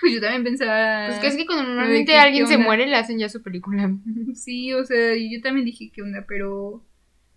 Pues 0.00 0.12
yo 0.14 0.20
también 0.20 0.44
pensaba... 0.44 1.06
Pues 1.08 1.18
que 1.18 1.26
es 1.28 1.36
que 1.36 1.46
cuando 1.46 1.64
normalmente 1.64 2.12
¿qué- 2.12 2.18
alguien 2.18 2.46
se 2.46 2.58
muere, 2.58 2.86
le 2.86 2.94
hacen 2.96 3.18
ya 3.18 3.28
su 3.28 3.42
película. 3.42 3.90
Sí, 4.34 4.72
o 4.74 4.84
sea, 4.84 5.14
yo 5.16 5.40
también 5.42 5.64
dije 5.64 5.90
qué 5.92 6.02
onda, 6.02 6.24
pero... 6.28 6.82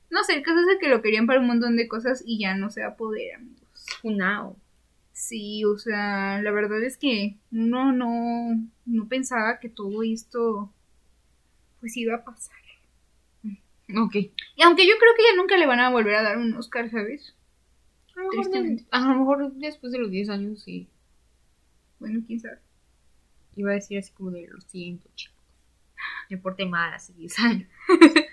No 0.09 0.23
sé, 0.23 0.35
el 0.35 0.43
caso 0.43 0.59
es 0.69 0.77
que 0.79 0.87
lo 0.89 1.01
querían 1.01 1.27
para 1.27 1.39
un 1.39 1.47
montón 1.47 1.75
de 1.77 1.87
cosas 1.87 2.23
y 2.25 2.39
ya 2.39 2.55
no 2.55 2.69
se 2.69 2.81
va 2.81 2.89
a 2.89 2.95
poder, 2.95 3.35
amigos. 3.35 3.85
Funao. 4.01 4.57
Sí, 5.19 5.65
o 5.65 5.79
sea, 5.79 6.39
la 6.43 6.51
verdad 6.51 6.83
es 6.83 6.95
que 6.97 7.37
uno 7.51 7.91
no, 7.91 8.69
no 8.85 9.07
pensaba 9.07 9.59
que 9.59 9.67
todo 9.67 10.03
esto 10.03 10.71
pues 11.79 11.97
iba 11.97 12.15
a 12.15 12.23
pasar. 12.23 12.55
Ok. 13.97 14.15
Y 14.55 14.61
aunque 14.63 14.85
yo 14.87 14.93
creo 14.99 15.13
que 15.15 15.23
ya 15.23 15.35
nunca 15.35 15.57
le 15.57 15.65
van 15.65 15.79
a 15.79 15.89
volver 15.89 16.15
a 16.15 16.21
dar 16.23 16.37
un 16.37 16.53
Oscar, 16.53 16.89
¿sabes? 16.91 17.33
A 18.15 18.21
lo, 18.21 18.29
mejor 18.29 18.51
de- 18.51 18.85
a 18.91 18.99
lo 18.99 19.19
mejor 19.19 19.53
después 19.53 19.91
de 19.91 19.99
los 19.99 20.11
10 20.11 20.29
años 20.29 20.61
sí. 20.63 20.87
Bueno, 21.99 22.21
quién 22.27 22.39
sabe. 22.39 22.59
Iba 23.55 23.71
a 23.71 23.75
decir 23.75 23.97
así 23.97 24.11
como 24.13 24.29
de 24.31 24.47
lo 24.47 24.61
siento, 24.61 25.09
chicos. 25.15 25.35
Me 26.29 26.37
porté 26.37 26.65
mal 26.65 26.93
hace 26.93 27.13
10 27.13 27.39
años. 27.39 27.67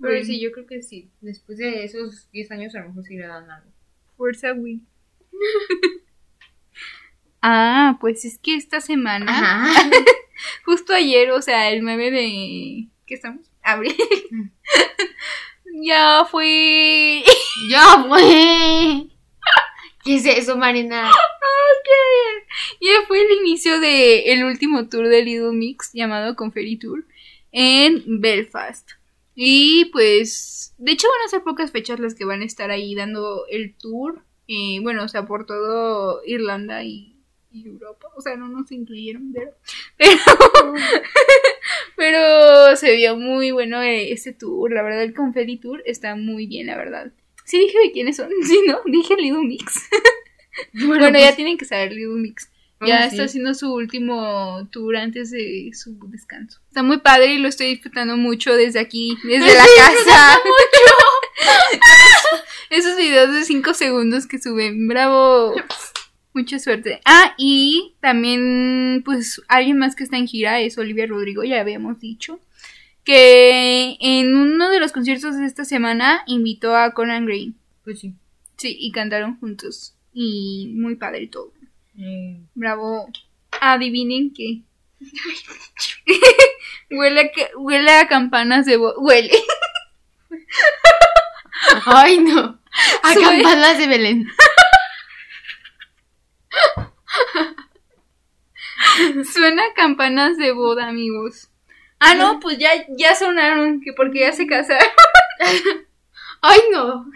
Pero 0.00 0.24
sí, 0.24 0.40
yo 0.40 0.52
creo 0.52 0.66
que 0.66 0.82
sí. 0.82 1.10
Después 1.20 1.58
de 1.58 1.84
esos 1.84 2.30
10 2.30 2.50
años 2.50 2.74
a 2.74 2.80
lo 2.80 2.88
mejor 2.88 3.04
sí 3.04 3.16
le 3.16 3.26
dan 3.26 3.50
algo. 3.50 3.70
Fuerza 4.16 4.52
Wii. 4.52 4.80
ah, 7.42 7.96
pues 8.00 8.24
es 8.24 8.38
que 8.38 8.54
esta 8.54 8.80
semana, 8.80 9.26
Ajá. 9.28 9.90
justo 10.64 10.92
ayer, 10.92 11.30
o 11.30 11.42
sea, 11.42 11.70
el 11.70 11.82
9 11.82 12.10
de... 12.10 12.88
¿Qué 13.06 13.14
estamos? 13.14 13.50
Abril. 13.62 13.96
Mm. 14.30 14.50
ya 15.82 16.26
fue... 16.30 17.24
¡Ya 17.70 18.04
fue! 18.06 19.08
¿Qué 20.04 20.16
es 20.16 20.26
eso, 20.26 20.56
Marina? 20.56 21.10
Ya 22.80 23.06
fue 23.06 23.20
el 23.20 23.30
inicio 23.40 23.80
de 23.80 24.32
el 24.32 24.44
último 24.44 24.88
tour 24.88 25.08
de 25.08 25.22
Little 25.22 25.52
Mix 25.52 25.90
llamado 25.92 26.36
Confetti 26.36 26.76
Tour 26.76 27.04
en 27.52 28.20
Belfast. 28.20 28.90
Y 29.34 29.86
pues, 29.86 30.74
de 30.78 30.92
hecho 30.92 31.08
van 31.08 31.26
a 31.26 31.30
ser 31.30 31.42
pocas 31.42 31.70
fechas 31.70 32.00
las 32.00 32.14
que 32.14 32.24
van 32.24 32.42
a 32.42 32.44
estar 32.44 32.70
ahí 32.70 32.94
dando 32.94 33.46
el 33.50 33.74
tour. 33.76 34.24
Eh, 34.48 34.80
bueno, 34.82 35.04
o 35.04 35.08
sea, 35.08 35.26
por 35.26 35.46
todo 35.46 36.22
Irlanda 36.26 36.82
y, 36.82 37.14
y 37.52 37.66
Europa. 37.66 38.08
O 38.16 38.20
sea, 38.22 38.36
no 38.36 38.48
nos 38.48 38.72
incluyeron, 38.72 39.32
pero... 39.32 39.52
Pero, 39.98 40.74
pero 41.96 42.76
se 42.76 42.94
vio 42.96 43.16
muy 43.16 43.50
bueno 43.50 43.82
eh, 43.82 44.12
este 44.12 44.32
tour. 44.32 44.72
La 44.72 44.82
verdad, 44.82 45.02
el 45.02 45.14
Confetti 45.14 45.56
Tour 45.58 45.82
está 45.86 46.14
muy 46.16 46.46
bien, 46.46 46.66
la 46.68 46.76
verdad. 46.76 47.12
Sí 47.44 47.58
dije 47.58 47.78
de 47.78 47.92
quiénes 47.92 48.16
son, 48.16 48.30
sí, 48.46 48.60
¿no? 48.66 48.80
Dije 48.86 49.16
Little 49.16 49.44
Mix. 49.46 49.88
Bueno, 50.86 51.10
ya 51.18 51.34
tienen 51.36 51.56
que 51.58 51.64
saber 51.64 51.92
Little 51.92 52.20
Mix. 52.20 52.50
Ya 52.80 52.98
Ah, 53.02 53.04
está 53.06 53.16
sí. 53.16 53.22
haciendo 53.22 53.54
su 53.54 53.74
último 53.74 54.68
tour 54.70 54.96
antes 54.96 55.32
de 55.32 55.70
su 55.74 55.98
descanso. 56.10 56.60
Está 56.68 56.84
muy 56.84 56.98
padre 56.98 57.34
y 57.34 57.38
lo 57.38 57.48
estoy 57.48 57.68
disfrutando 57.70 58.16
mucho 58.16 58.54
desde 58.54 58.78
aquí, 58.78 59.16
desde 59.24 59.52
la 59.54 59.64
casa. 59.76 60.38
Esos 62.70 62.96
videos 62.96 63.32
de 63.32 63.44
5 63.44 63.74
segundos 63.74 64.26
que 64.26 64.38
suben. 64.40 64.88
Bravo. 64.88 65.54
Mucha 66.34 66.58
suerte. 66.58 67.00
Ah, 67.04 67.34
y 67.38 67.94
también, 68.00 69.02
pues, 69.04 69.40
alguien 69.48 69.78
más 69.78 69.96
que 69.96 70.04
está 70.04 70.16
en 70.18 70.26
gira 70.28 70.60
es 70.60 70.76
Olivia 70.78 71.06
Rodrigo, 71.06 71.42
ya 71.44 71.60
habíamos 71.60 71.98
dicho. 71.98 72.40
Que 73.04 73.96
en 74.00 74.36
uno 74.36 74.68
de 74.70 74.80
los 74.80 74.92
conciertos 74.92 75.36
de 75.36 75.46
esta 75.46 75.64
semana 75.64 76.22
invitó 76.26 76.76
a 76.76 76.92
Conan 76.92 77.24
Gray. 77.26 77.54
Pues 77.84 78.00
sí. 78.00 78.14
Sí, 78.58 78.76
y 78.78 78.92
cantaron 78.92 79.38
juntos. 79.40 79.94
Y 80.12 80.72
muy 80.76 80.96
padre 80.96 81.26
todo. 81.28 81.52
Eh, 81.98 82.40
Bravo. 82.54 83.08
Adivinen 83.60 84.32
qué. 84.34 84.62
huele, 86.90 87.20
a, 87.20 87.32
que- 87.32 87.50
huele 87.56 87.90
a 87.92 88.08
campanas 88.08 88.66
de 88.66 88.76
Huele. 88.76 89.32
Ay, 91.86 92.18
no. 92.18 92.57
A 93.02 93.14
campanas 93.14 93.78
de 93.78 93.86
Belén. 93.86 94.28
Suena 99.32 99.64
a 99.64 99.74
campanas 99.74 100.36
de 100.36 100.52
boda, 100.52 100.88
amigos. 100.88 101.48
Ah, 102.00 102.14
no, 102.14 102.40
pues 102.40 102.58
ya, 102.58 102.70
ya 102.96 103.14
sonaron, 103.14 103.80
que 103.80 103.92
porque 103.92 104.20
ya 104.20 104.32
se 104.32 104.46
casaron. 104.46 104.86
Ay, 106.40 106.60
no. 106.72 107.06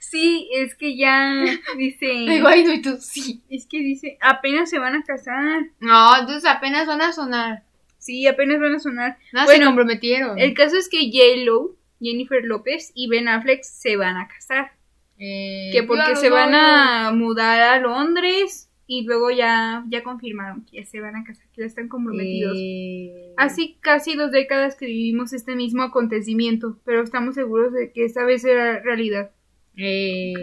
Sí, 0.00 0.48
es 0.54 0.74
que 0.74 0.96
ya 0.96 1.44
dice. 1.76 2.06
Digo, 2.06 2.48
ay, 2.48 2.64
no, 2.64 2.72
y 2.72 2.82
tú 2.82 2.98
sí. 3.00 3.42
Es 3.48 3.66
que 3.66 3.78
dice, 3.78 4.18
apenas 4.20 4.70
se 4.70 4.78
van 4.78 4.94
a 4.94 5.02
casar. 5.02 5.62
No, 5.80 6.16
entonces 6.18 6.48
apenas 6.48 6.86
van 6.86 7.00
a 7.00 7.12
sonar. 7.12 7.62
Sí, 7.98 8.26
apenas 8.26 8.60
van 8.60 8.74
a 8.74 8.78
sonar. 8.78 9.18
Nada, 9.32 9.46
se 9.46 9.52
Bueno, 9.52 9.66
comprometieron. 9.66 10.38
El 10.38 10.54
caso 10.54 10.76
es 10.76 10.88
que 10.88 11.10
J-Lo, 11.10 11.76
Jennifer 12.00 12.44
López 12.44 12.92
y 12.94 13.08
Ben 13.08 13.28
Affleck 13.28 13.62
se 13.62 13.96
van 13.96 14.16
a 14.16 14.28
casar. 14.28 14.72
Eh, 15.18 15.70
que 15.72 15.82
porque 15.84 16.16
se 16.16 16.28
van 16.30 16.54
a 16.54 17.12
mudar 17.12 17.60
a 17.62 17.78
Londres 17.80 18.68
y 18.86 19.04
luego 19.04 19.30
ya, 19.30 19.84
ya 19.88 20.02
confirmaron 20.02 20.64
que 20.66 20.78
ya 20.78 20.84
se 20.84 21.00
van 21.00 21.16
a 21.16 21.24
casar, 21.24 21.46
que 21.54 21.62
ya 21.62 21.66
están 21.66 21.88
comprometidos. 21.88 22.52
Eh, 22.58 23.32
Hace 23.36 23.76
casi 23.80 24.14
dos 24.14 24.30
décadas 24.32 24.76
que 24.76 24.86
vivimos 24.86 25.32
este 25.32 25.54
mismo 25.54 25.82
acontecimiento, 25.82 26.78
pero 26.84 27.02
estamos 27.02 27.34
seguros 27.36 27.72
de 27.72 27.92
que 27.92 28.04
esta 28.04 28.24
vez 28.24 28.42
será 28.42 28.80
realidad. 28.80 29.30
eh, 29.76 30.34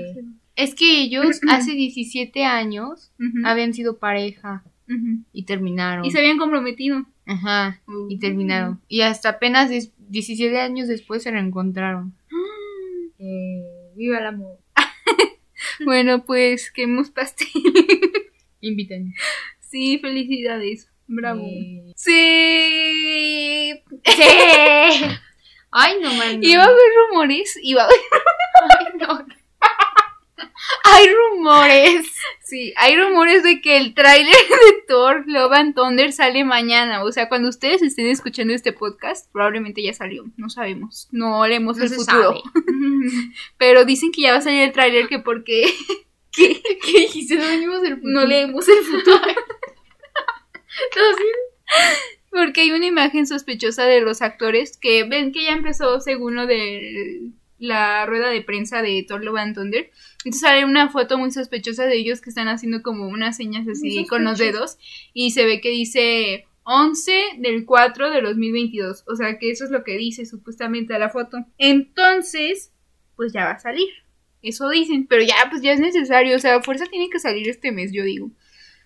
es 0.55 0.75
que 0.75 1.01
ellos 1.03 1.39
hace 1.49 1.71
17 1.73 2.43
años 2.45 3.11
habían 3.45 3.73
sido 3.73 3.97
pareja 3.97 4.63
y 5.31 5.43
terminaron. 5.43 6.03
Y 6.05 6.11
se 6.11 6.19
habían 6.19 6.37
comprometido. 6.37 7.05
Ajá, 7.25 7.79
Uh. 7.87 8.07
y 8.09 8.17
terminaron. 8.19 8.81
Y 8.89 9.01
hasta 9.01 9.29
apenas 9.29 9.69
dis- 9.69 9.91
17 10.09 10.59
años 10.59 10.87
después 10.89 11.23
se 11.23 11.31
reencontraron. 11.31 12.13
Eh, 13.23 13.91
viva 13.95 14.17
el 14.17 14.25
amor. 14.25 14.57
Bueno, 15.85 16.25
pues 16.25 16.71
quememos 16.71 17.09
pastel. 17.11 17.47
Invítenme. 18.61 19.13
sí, 19.59 19.99
felicidades. 19.99 20.89
Bravo. 21.07 21.43
Eh, 21.45 21.91
Sí. 21.95 23.73
Sí. 24.05 24.23
Ay, 25.71 25.95
no, 26.01 26.13
man. 26.13 26.43
Iba 26.43 26.63
a 26.63 26.67
haber 26.67 26.91
rumores, 27.09 27.57
iba 27.61 27.83
a 27.83 27.85
haber 27.85 27.97
Ay, 28.79 28.85
no. 28.99 29.25
Hay 30.93 31.07
rumores. 31.09 32.05
Sí, 32.43 32.73
hay 32.75 32.97
rumores 32.97 33.43
de 33.43 33.61
que 33.61 33.77
el 33.77 33.93
tráiler 33.93 34.33
de 34.49 34.83
Thor 34.87 35.23
Love 35.25 35.53
and 35.53 35.75
Thunder 35.75 36.11
sale 36.11 36.43
mañana. 36.43 37.03
O 37.03 37.11
sea, 37.11 37.29
cuando 37.29 37.47
ustedes 37.47 37.81
estén 37.81 38.07
escuchando 38.07 38.53
este 38.53 38.73
podcast, 38.73 39.31
probablemente 39.31 39.81
ya 39.81 39.93
salió. 39.93 40.25
No 40.35 40.49
sabemos. 40.49 41.07
No 41.11 41.47
leemos 41.47 41.77
No 41.77 41.83
el 41.83 41.89
futuro. 41.89 42.43
Pero 43.57 43.85
dicen 43.85 44.11
que 44.11 44.23
ya 44.23 44.31
va 44.31 44.39
a 44.39 44.41
salir 44.41 44.63
el 44.63 44.73
tráiler 44.73 45.07
que 45.07 45.19
porque 45.19 45.73
que 46.31 46.61
¿Qué 46.61 46.99
dijiste? 46.99 47.35
No 47.35 47.45
venimos 47.45 47.81
del 47.81 47.99
no 48.01 48.25
leemos 48.25 48.67
el 48.67 48.83
futuro. 48.83 49.21
Porque 52.31 52.61
hay 52.61 52.71
una 52.71 52.85
imagen 52.85 53.27
sospechosa 53.27 53.85
de 53.85 54.01
los 54.01 54.21
actores 54.21 54.77
que 54.77 55.03
ven 55.03 55.31
que 55.31 55.43
ya 55.43 55.53
empezó 55.53 55.99
según 55.99 56.35
lo 56.35 56.47
de 56.47 57.31
la 57.61 58.05
rueda 58.05 58.29
de 58.29 58.41
prensa 58.41 58.81
de 58.81 59.05
Thor 59.07 59.23
Love 59.23 59.37
and 59.37 59.55
Thunder. 59.55 59.91
Entonces 60.23 60.41
sale 60.41 60.65
una 60.65 60.89
foto 60.89 61.17
muy 61.17 61.31
sospechosa 61.31 61.85
de 61.85 61.97
ellos 61.97 62.21
que 62.21 62.29
están 62.29 62.47
haciendo 62.47 62.83
como 62.83 63.07
unas 63.07 63.37
señas 63.37 63.67
así 63.67 64.05
con 64.05 64.23
los 64.23 64.37
dedos 64.37 64.77
y 65.13 65.31
se 65.31 65.45
ve 65.45 65.61
que 65.61 65.69
dice 65.69 66.45
11 66.63 67.11
del 67.39 67.65
4 67.65 68.11
de 68.11 68.21
2022. 68.21 69.03
O 69.07 69.15
sea 69.15 69.39
que 69.39 69.49
eso 69.49 69.65
es 69.65 69.71
lo 69.71 69.83
que 69.83 69.97
dice 69.97 70.25
supuestamente 70.25 70.93
a 70.93 70.99
la 70.99 71.09
foto. 71.09 71.37
Entonces, 71.57 72.71
pues 73.15 73.33
ya 73.33 73.45
va 73.45 73.51
a 73.51 73.59
salir. 73.59 73.89
Eso 74.43 74.69
dicen, 74.69 75.07
pero 75.07 75.23
ya, 75.23 75.35
pues 75.49 75.61
ya 75.61 75.73
es 75.73 75.79
necesario. 75.79 76.35
O 76.35 76.39
sea, 76.39 76.61
fuerza 76.61 76.85
tiene 76.85 77.09
que 77.09 77.19
salir 77.19 77.49
este 77.49 77.71
mes, 77.71 77.91
yo 77.91 78.03
digo. 78.03 78.31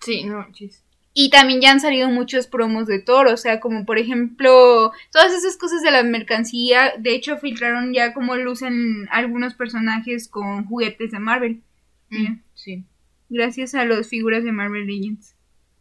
Sí, 0.00 0.24
no, 0.24 0.46
chis. 0.52 0.85
Y 1.18 1.30
también 1.30 1.62
ya 1.62 1.70
han 1.72 1.80
salido 1.80 2.10
muchos 2.10 2.46
promos 2.46 2.86
de 2.86 2.98
Thor, 2.98 3.28
o 3.28 3.38
sea, 3.38 3.58
como 3.58 3.86
por 3.86 3.96
ejemplo, 3.98 4.92
todas 5.10 5.32
esas 5.32 5.56
cosas 5.56 5.80
de 5.80 5.90
la 5.90 6.02
mercancía, 6.02 6.92
de 6.98 7.14
hecho 7.14 7.38
filtraron 7.38 7.94
ya 7.94 8.12
cómo 8.12 8.36
lucen 8.36 9.08
algunos 9.10 9.54
personajes 9.54 10.28
con 10.28 10.66
juguetes 10.66 11.12
de 11.12 11.18
Marvel. 11.18 11.62
Mira, 12.10 12.38
Sí. 12.52 12.84
gracias 13.30 13.74
a 13.74 13.86
las 13.86 14.08
figuras 14.08 14.44
de 14.44 14.52
Marvel 14.52 14.86
Legends. 14.86 15.34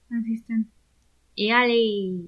Así 0.10 0.36
están. 0.36 0.68
Y 1.36 1.50
ale. 1.50 2.22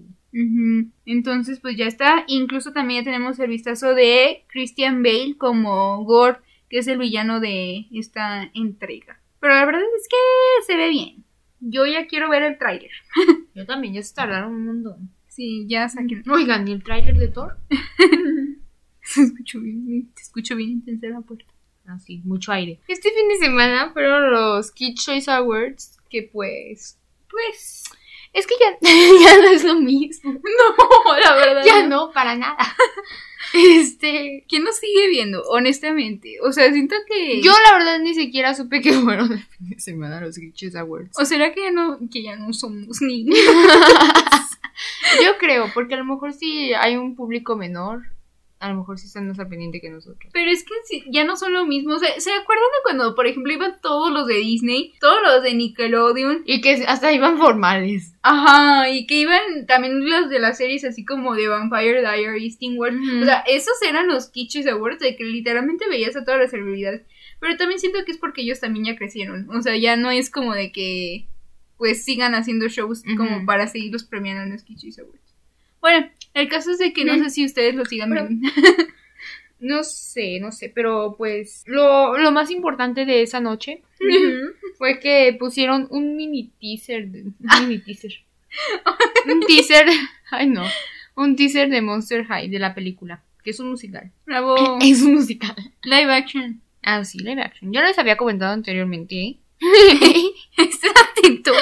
Entonces, 1.06 1.62
pues 1.62 1.78
ya 1.78 1.86
está. 1.86 2.26
Incluso 2.28 2.74
también 2.74 3.06
ya 3.06 3.12
tenemos 3.12 3.39
el 3.39 3.50
vistazo 3.50 3.93
de 3.96 4.43
Christian 4.50 5.02
Bale 5.02 5.38
como 5.38 6.04
Gore, 6.04 6.39
que 6.70 6.80
es 6.80 6.88
el 6.88 6.98
villano 6.98 7.39
de 7.39 7.86
esta 7.93 8.52
entrega. 8.54 9.22
Pero 9.39 9.54
la 9.54 9.65
verdad 9.65 9.82
es 9.98 10.08
que 10.10 10.65
se 10.65 10.76
ve 10.76 10.89
bien. 10.89 11.24
Yo 11.60 11.86
ya 11.86 12.08
quiero 12.08 12.30
ver 12.30 12.43
el 12.43 12.58
tráiler. 12.58 12.91
Yo 13.56 13.65
también, 13.65 13.93
ya 13.93 14.04
se 14.04 14.13
tardaron 14.13 14.54
un 14.54 14.65
montón. 14.65 15.10
Sí, 15.28 15.65
ya 15.67 15.88
saquen. 15.89 16.24
Oigan, 16.30 16.67
¿y 16.67 16.72
el 16.72 16.84
tráiler 16.84 17.17
de 17.17 17.28
Thor? 17.28 17.58
Se 19.02 19.22
escuchó 19.22 19.62
bien, 19.62 20.12
te 20.13 20.22
escucho 20.22 20.56
bien 20.56 20.72
intensa 20.72 21.08
la 21.08 21.22
puerta. 21.22 21.46
Ah, 21.86 21.98
sí, 22.00 22.22
mucho 22.26 22.52
aire. 22.52 22.82
Este 22.89 23.10
fin 23.12 23.30
de 23.30 23.38
semana 23.38 23.91
fueron 23.93 24.32
los 24.32 24.72
Kid 24.72 24.96
Choice 24.96 25.32
Awards, 25.32 25.98
que 26.10 26.24
pues... 26.24 27.00
Pues, 27.30 27.86
Es 28.34 28.46
que 28.46 28.56
ya, 28.60 28.78
ya 28.82 29.38
no 29.41 29.50
es 29.52 29.63
lo 29.63 29.76
mismo. 29.76 30.34
no, 30.34 31.20
la 31.24 31.36
verdad. 31.36 31.63
Ya 31.65 31.88
no, 31.88 32.12
para 32.12 32.36
nada. 32.36 32.58
Este... 33.54 34.46
¿Quién 34.48 34.64
nos 34.64 34.78
sigue 34.78 35.08
viendo? 35.10 35.42
Honestamente. 35.50 36.38
O 36.42 36.52
sea, 36.52 36.72
siento 36.72 36.96
que. 37.08 37.42
Yo 37.42 37.52
la 37.52 37.78
verdad 37.78 38.00
ni 38.00 38.14
siquiera 38.14 38.54
supe 38.54 38.82
que 38.82 38.94
fueron 38.94 39.32
el 39.32 39.44
fin 39.44 39.70
de 39.70 39.80
semana 39.80 40.22
los 40.22 40.40
Choice 40.54 40.78
Awards. 40.78 41.18
¿O 41.18 41.26
será 41.26 41.54
que 41.54 41.62
ya 41.62 41.72
no, 41.72 42.00
que 42.12 42.24
ya 42.24 42.36
no 42.36 42.54
somos 42.54 43.02
niños? 43.02 43.38
Yo 45.24 45.38
creo, 45.40 45.72
porque 45.74 45.96
a 45.96 45.98
lo 45.98 46.06
mejor 46.06 46.34
si 46.34 46.74
hay 46.74 46.98
un 46.98 47.16
público 47.16 47.56
menor, 47.56 48.04
a 48.60 48.70
lo 48.70 48.76
mejor 48.76 48.98
sí 48.98 49.08
están 49.08 49.28
más 49.28 49.39
al 49.39 49.48
pendiente 49.48 49.80
que 49.80 49.89
nosotros. 49.89 50.32
Pero 50.34 50.50
es 50.50 50.63
que 50.63 50.74
sí, 50.86 51.04
ya 51.12 51.24
no 51.24 51.36
son 51.36 51.54
lo 51.54 51.65
mismo. 51.65 51.93
O 51.93 52.00
sea, 52.00 52.20
¿se 52.20 52.32
acuerdan 52.32 52.65
de 52.65 52.84
cuando, 52.84 53.15
por 53.15 53.28
ejemplo, 53.28 53.54
iban 53.54 53.80
todos 53.82 54.12
los 54.12 54.28
de 54.28 54.36
Disney? 54.36 54.93
Todos 55.00 55.22
los 55.22 55.43
de 55.43 55.54
Nickelodeon. 55.54 56.41
Y 56.46 56.62
que 56.62 56.84
hasta 56.88 57.13
iban 57.13 57.38
formales. 57.38 58.13
Ajá, 58.24 58.89
y 58.89 59.06
que 59.06 59.15
iban 59.15 59.67
también 59.67 60.10
los 60.10 60.30
de 60.30 60.39
las 60.39 60.58
series 60.58 60.84
así 60.86 61.06
como 61.06 61.36
de 61.36 61.48
Vampire 61.48 62.02
Diaries, 62.02 62.58
Teen. 62.58 62.78
Ujú. 62.78 63.22
O 63.22 63.26
sea, 63.26 63.43
esos 63.48 63.80
eran 63.88 64.08
los 64.08 64.30
Kitschys 64.30 64.67
Awards 64.67 65.00
de 65.00 65.15
que 65.15 65.24
literalmente 65.24 65.88
veías 65.88 66.15
a 66.15 66.24
todas 66.24 66.39
las 66.39 66.52
celebridades. 66.52 67.04
Pero 67.39 67.56
también 67.58 67.80
siento 67.80 68.04
que 68.06 68.12
es 68.12 68.17
porque 68.17 68.41
ellos 68.41 68.60
también 68.60 68.86
ya 68.86 68.96
crecieron. 68.96 69.48
O 69.52 69.62
sea, 69.62 69.78
ya 69.78 69.96
no 69.96 70.10
es 70.10 70.32
como 70.32 70.54
de 70.54 70.72
que 70.72 71.28
pues 71.78 72.04
sigan 72.04 72.34
haciendo 72.34 72.67
shows 72.70 73.04
como 73.17 73.46
para 73.46 73.67
seguirlos 73.67 74.04
premiando 74.04 74.41
en 74.41 74.52
los 74.52 74.63
Kitschys 74.63 74.98
Awards. 74.98 75.36
Bueno, 75.80 76.10
el 76.39 76.47
caso 76.50 76.71
es 76.71 76.80
de 76.80 76.93
que 76.93 77.04
no 77.06 77.15
sé 77.23 77.30
si 77.30 77.45
ustedes 77.45 77.76
lo 77.76 77.86
sigan 77.86 78.10
Pero-. 78.10 78.28
No 79.60 79.84
sé, 79.84 80.39
no 80.39 80.52
sé, 80.52 80.69
pero 80.73 81.15
pues 81.17 81.63
lo, 81.65 82.15
lo 82.19 82.32
más 82.32 82.52
importante 82.52 83.06
de 83.06 83.23
esa 83.23 83.39
noche 83.39 83.82
fue 84.78 85.00
que 85.00 85.36
pusieron 85.39 85.88
un 85.89 86.15
mini 86.15 86.52
teaser, 86.62 87.08
de- 87.08 87.23
un 87.23 87.36
mini 87.67 87.80
teaser, 87.80 88.12
un 89.26 89.39
teaser, 89.47 89.88
ay 90.30 90.45
no, 90.47 90.63
un 91.15 91.36
teaser 91.36 91.69
de 91.69 91.82
Monster 91.82 92.23
High 92.26 92.50
de 92.50 92.60
la 92.60 92.76
película, 92.76 93.23
que 93.43 93.50
es 93.50 93.60
un 93.60 93.71
musical. 93.71 94.12
Bravo. 94.28 94.78
Es 94.82 95.02
un 95.02 95.15
musical. 95.15 95.56
Live 95.84 96.13
action. 96.13 96.62
Ah, 96.84 97.04
sí, 97.04 97.17
live 97.17 97.41
action. 97.41 97.73
Yo 97.73 97.82
les 97.82 97.97
había 97.97 98.15
comentado 98.15 98.54
anteriormente. 98.54 99.15
¿eh? 99.15 99.38
Estén 100.56 100.91
atentos. 101.17 101.58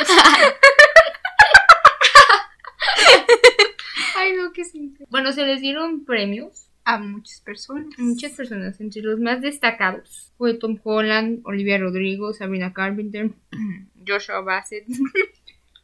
Ay, 4.18 4.34
no, 4.38 4.52
qué 4.54 4.64
simple. 4.66 5.06
Bueno, 5.10 5.32
se 5.34 5.46
les 5.46 5.62
dieron 5.62 6.06
premios 6.06 6.68
A 6.84 6.98
muchas 7.00 7.42
personas. 7.42 7.98
a 7.98 8.02
muchas 8.02 8.32
personas. 8.34 8.80
Entre 8.82 9.02
los 9.02 9.20
más 9.20 9.42
destacados 9.42 10.32
fue 10.38 10.54
Tom 10.54 10.78
Holland, 10.84 11.42
Olivia 11.44 11.78
Rodrigo, 11.78 12.34
Sabrina 12.34 12.74
Carpenter, 12.74 13.32
Joshua 14.08 14.42
Bassett, 14.42 14.86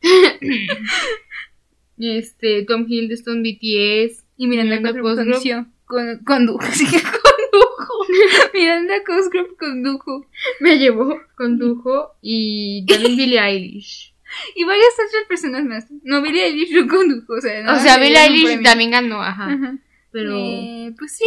este, 1.98 2.64
Tom 2.66 2.86
Hiddleston, 2.88 3.44
BTS, 3.44 4.24
Y 4.38 4.48
Miranda, 4.48 4.82
Cosgrove 4.82 5.66
con- 5.86 6.20
condujo. 6.26 6.66
Sí, 6.74 6.86
que 6.86 7.00
condujo. 7.02 8.06
Miranda 8.54 8.96
Cosgrove 9.06 9.56
condujo. 9.58 10.26
me 10.60 10.78
llevó, 10.80 11.20
condujo, 11.36 12.16
y 12.22 12.86
también 12.86 13.16
Billie 13.18 13.40
Eilish. 13.40 14.11
Y 14.56 14.64
varias 14.64 14.94
otras 14.94 15.24
personas 15.28 15.64
más. 15.66 15.86
No, 16.04 16.22
Billie 16.22 16.46
Eilish 16.46 16.72
no 16.74 16.88
condujo. 16.88 17.34
O 17.34 17.42
sea, 17.42 17.60
O 17.60 17.64
nada 17.64 17.80
sea, 17.80 17.98
Billie 17.98 18.18
Eilish 18.20 18.64
también 18.64 18.92
ganó, 18.92 19.22
ajá. 19.22 19.46
Ajá. 19.52 19.76
Pero 20.12 20.36
Eh, 20.36 20.94
pues 20.98 21.16
sí. 21.18 21.24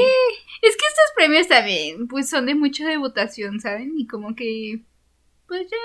Es 0.63 0.77
que 0.77 0.87
estos 0.87 1.13
premios 1.17 1.49
también, 1.49 2.07
pues 2.09 2.29
son 2.29 2.47
de 2.47 2.55
mucha 2.55 2.87
de 2.87 2.97
votación, 2.99 3.61
¿saben? 3.61 3.95
Y 3.99 4.07
como 4.07 4.35
que. 4.35 4.81
Pues 5.49 5.69
ya. 5.71 5.77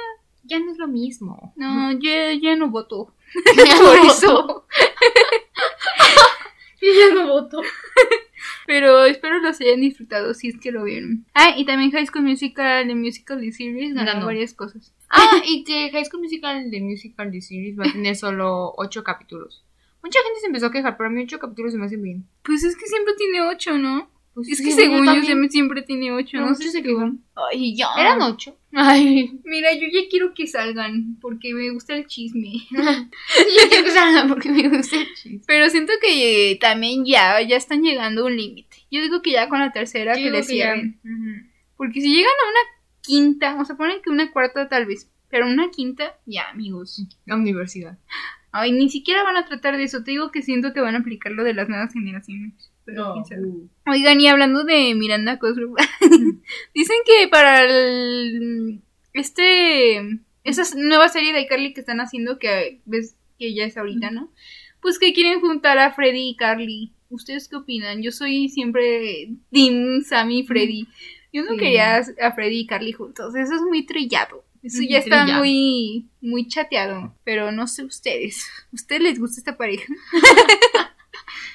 ya 0.44 0.60
no 0.60 0.72
es 0.72 0.78
lo 0.78 0.88
mismo. 0.88 1.54
No, 1.56 1.92
ya, 2.00 2.34
ya 2.34 2.56
no 2.56 2.70
voto. 2.70 3.14
Ya 3.56 3.66
no 3.76 3.84
Por 3.86 4.00
voto. 4.00 4.12
eso. 4.12 4.66
Yo 6.82 6.90
ya 6.94 7.14
no 7.14 7.28
voto. 7.28 7.62
Pero 8.70 9.04
espero 9.06 9.40
los 9.40 9.60
hayan 9.62 9.82
disfrutado 9.82 10.32
si 10.36 10.50
es 10.50 10.60
que 10.60 10.72
lo 10.72 10.84
vieron. 10.84 11.26
Ah, 11.34 11.56
y 11.58 11.66
también 11.66 11.90
High 11.90 12.06
School 12.06 12.22
Musical, 12.22 12.86
The 12.86 12.94
Musical 12.94 13.42
The 13.42 13.52
Series, 13.52 13.96
ganó 13.96 14.12
Ganó. 14.14 14.26
varias 14.28 14.54
cosas. 14.54 14.94
Ah, 15.10 15.42
y 15.44 15.64
que 15.64 15.90
High 15.90 16.06
School 16.06 16.22
Musical 16.22 16.70
de 16.70 16.80
Musical 16.80 17.32
The 17.32 17.42
Series 17.42 17.80
va 17.80 17.86
a 17.88 17.92
tener 17.92 18.16
solo 18.16 18.72
ocho 18.78 19.04
capítulos. 19.04 19.66
Mucha 20.04 20.20
gente 20.24 20.40
se 20.42 20.46
empezó 20.46 20.68
a 20.68 20.72
quejar, 20.72 20.98
pero 20.98 21.10
a 21.10 21.12
mí 21.12 21.24
ocho 21.24 21.40
capítulos 21.40 21.72
se 21.72 21.80
me 21.80 21.86
hacen 21.86 22.04
bien. 22.04 22.28
Pues 22.44 22.64
es 22.64 22.76
que 22.78 22.86
siempre 22.86 23.16
tiene 23.16 23.42
ocho, 23.42 23.76
¿no? 23.80 24.08
Pues 24.34 24.50
Es 24.50 24.62
que 24.62 24.72
según 24.72 25.00
yo 25.00 25.06
también. 25.06 25.26
siempre, 25.26 25.50
siempre 25.50 25.82
tiene 25.82 26.12
ocho, 26.14 26.38
no 26.38 26.48
muchos 26.48 26.58
sé 26.60 26.72
se 26.72 26.78
si 26.78 26.84
quejan. 26.84 27.22
Ay, 27.52 27.76
ya. 27.76 27.88
Eran 27.98 28.22
ocho. 28.22 28.58
Ay. 28.72 29.40
Mira, 29.44 29.74
yo 29.74 29.88
ya 29.92 30.02
quiero 30.10 30.34
que 30.34 30.48
salgan 30.48 31.18
porque 31.20 31.54
me 31.54 31.72
gusta 31.72 31.96
el 31.96 32.06
chisme. 32.08 32.52
Yo 32.72 33.70
quiero 33.70 33.84
que 33.86 33.92
salgan 33.92 34.28
porque 34.30 34.50
me 34.50 34.70
gusta 34.70 34.96
el 34.98 35.08
chiste. 35.16 35.42
Pero 35.48 35.70
siento 35.70 35.92
que 36.02 36.52
eh, 36.52 36.56
también 36.60 37.04
ya, 37.06 37.42
ya 37.42 37.58
están 37.58 37.82
llegando 37.82 38.22
a 38.22 38.26
un 38.28 38.38
límite. 38.38 38.78
Yo 38.92 39.02
digo 39.02 39.22
que 39.22 39.32
ya 39.32 39.50
con 39.50 39.60
la 39.60 39.72
tercera 39.72 40.14
Yo 40.14 40.18
que 40.20 40.24
digo 40.26 40.36
le 40.38 40.46
que 40.46 40.58
ya. 40.58 40.74
cierren. 40.74 41.00
Porque 41.76 42.00
si 42.02 42.10
llegan 42.10 42.32
a 42.32 42.50
una 42.50 42.82
quinta, 43.02 43.56
o 43.60 43.66
sea, 43.66 43.76
ponen 43.76 44.02
que 44.04 44.10
una 44.12 44.32
cuarta 44.32 44.70
tal 44.70 44.86
vez, 44.86 45.10
pero 45.30 45.48
una 45.48 45.72
quinta, 45.72 46.16
ya, 46.26 46.50
amigos. 46.50 47.04
La 47.26 47.36
universidad. 47.36 47.98
Ay, 48.52 48.72
ni 48.72 48.90
siquiera 48.90 49.24
van 49.24 49.38
a 49.38 49.46
tratar 49.46 49.78
de 49.78 49.84
eso. 49.84 50.04
Te 50.04 50.12
digo 50.12 50.32
que 50.32 50.42
siento 50.42 50.74
que 50.74 50.82
van 50.82 50.96
a 50.96 51.00
aplicar 51.00 51.32
lo 51.32 51.44
de 51.44 51.54
las 51.54 51.70
nuevas 51.70 51.94
generaciones. 51.94 52.72
Pero 52.92 53.14
quién 53.14 53.26
sabe. 53.26 53.42
Uh. 53.48 53.70
Oigan, 53.88 54.20
y 54.22 54.28
hablando 54.28 54.64
de 54.64 54.94
Miranda 54.96 55.40
Cosgrove, 55.40 55.82
dicen 56.74 56.98
que 57.06 57.28
para 57.28 57.64
el, 57.64 58.82
este 59.14 59.98
esa 60.44 60.64
nueva 60.78 61.10
serie 61.10 61.34
de 61.34 61.42
iCarly 61.42 61.74
que 61.74 61.82
están 61.82 62.00
haciendo, 62.02 62.40
que 62.40 62.80
ves 62.86 63.16
que 63.38 63.54
ya 63.54 63.66
es 63.66 63.78
ahorita, 63.78 64.12
¿no? 64.12 64.32
Pues 64.82 64.98
que 65.00 65.14
quieren 65.14 65.42
juntar 65.42 65.78
a 65.78 65.92
Freddy 65.94 66.30
y 66.30 66.36
Carly. 66.36 66.94
¿Ustedes 67.10 67.48
qué 67.48 67.56
opinan? 67.58 68.02
Yo 68.02 68.12
soy 68.12 68.50
siempre 68.50 69.30
Tim, 69.52 70.02
Sammy 70.04 70.40
y 70.40 70.44
Freddy. 70.46 70.88
Yo 71.34 71.44
no 71.44 71.52
Sí. 71.52 71.58
quería 71.58 71.98
a 71.98 72.32
Freddy 72.34 72.60
y 72.60 72.66
Carly 72.68 72.92
juntos. 72.94 73.36
Eso 73.36 73.56
es 73.56 73.62
muy 73.62 73.86
trillado. 73.86 74.44
Eso 74.64 74.78
Muy 74.80 74.90
ya 74.90 74.98
está 75.00 75.22
trillado. 75.24 75.40
muy, 75.40 76.08
muy 76.22 76.48
chateado. 76.48 77.16
Pero 77.24 77.52
no 77.52 77.66
sé 77.68 77.84
ustedes. 77.84 78.46
¿Ustedes 78.74 79.02
les 79.02 79.20
gusta 79.20 79.40
esta 79.40 79.58
pareja? 79.58 79.86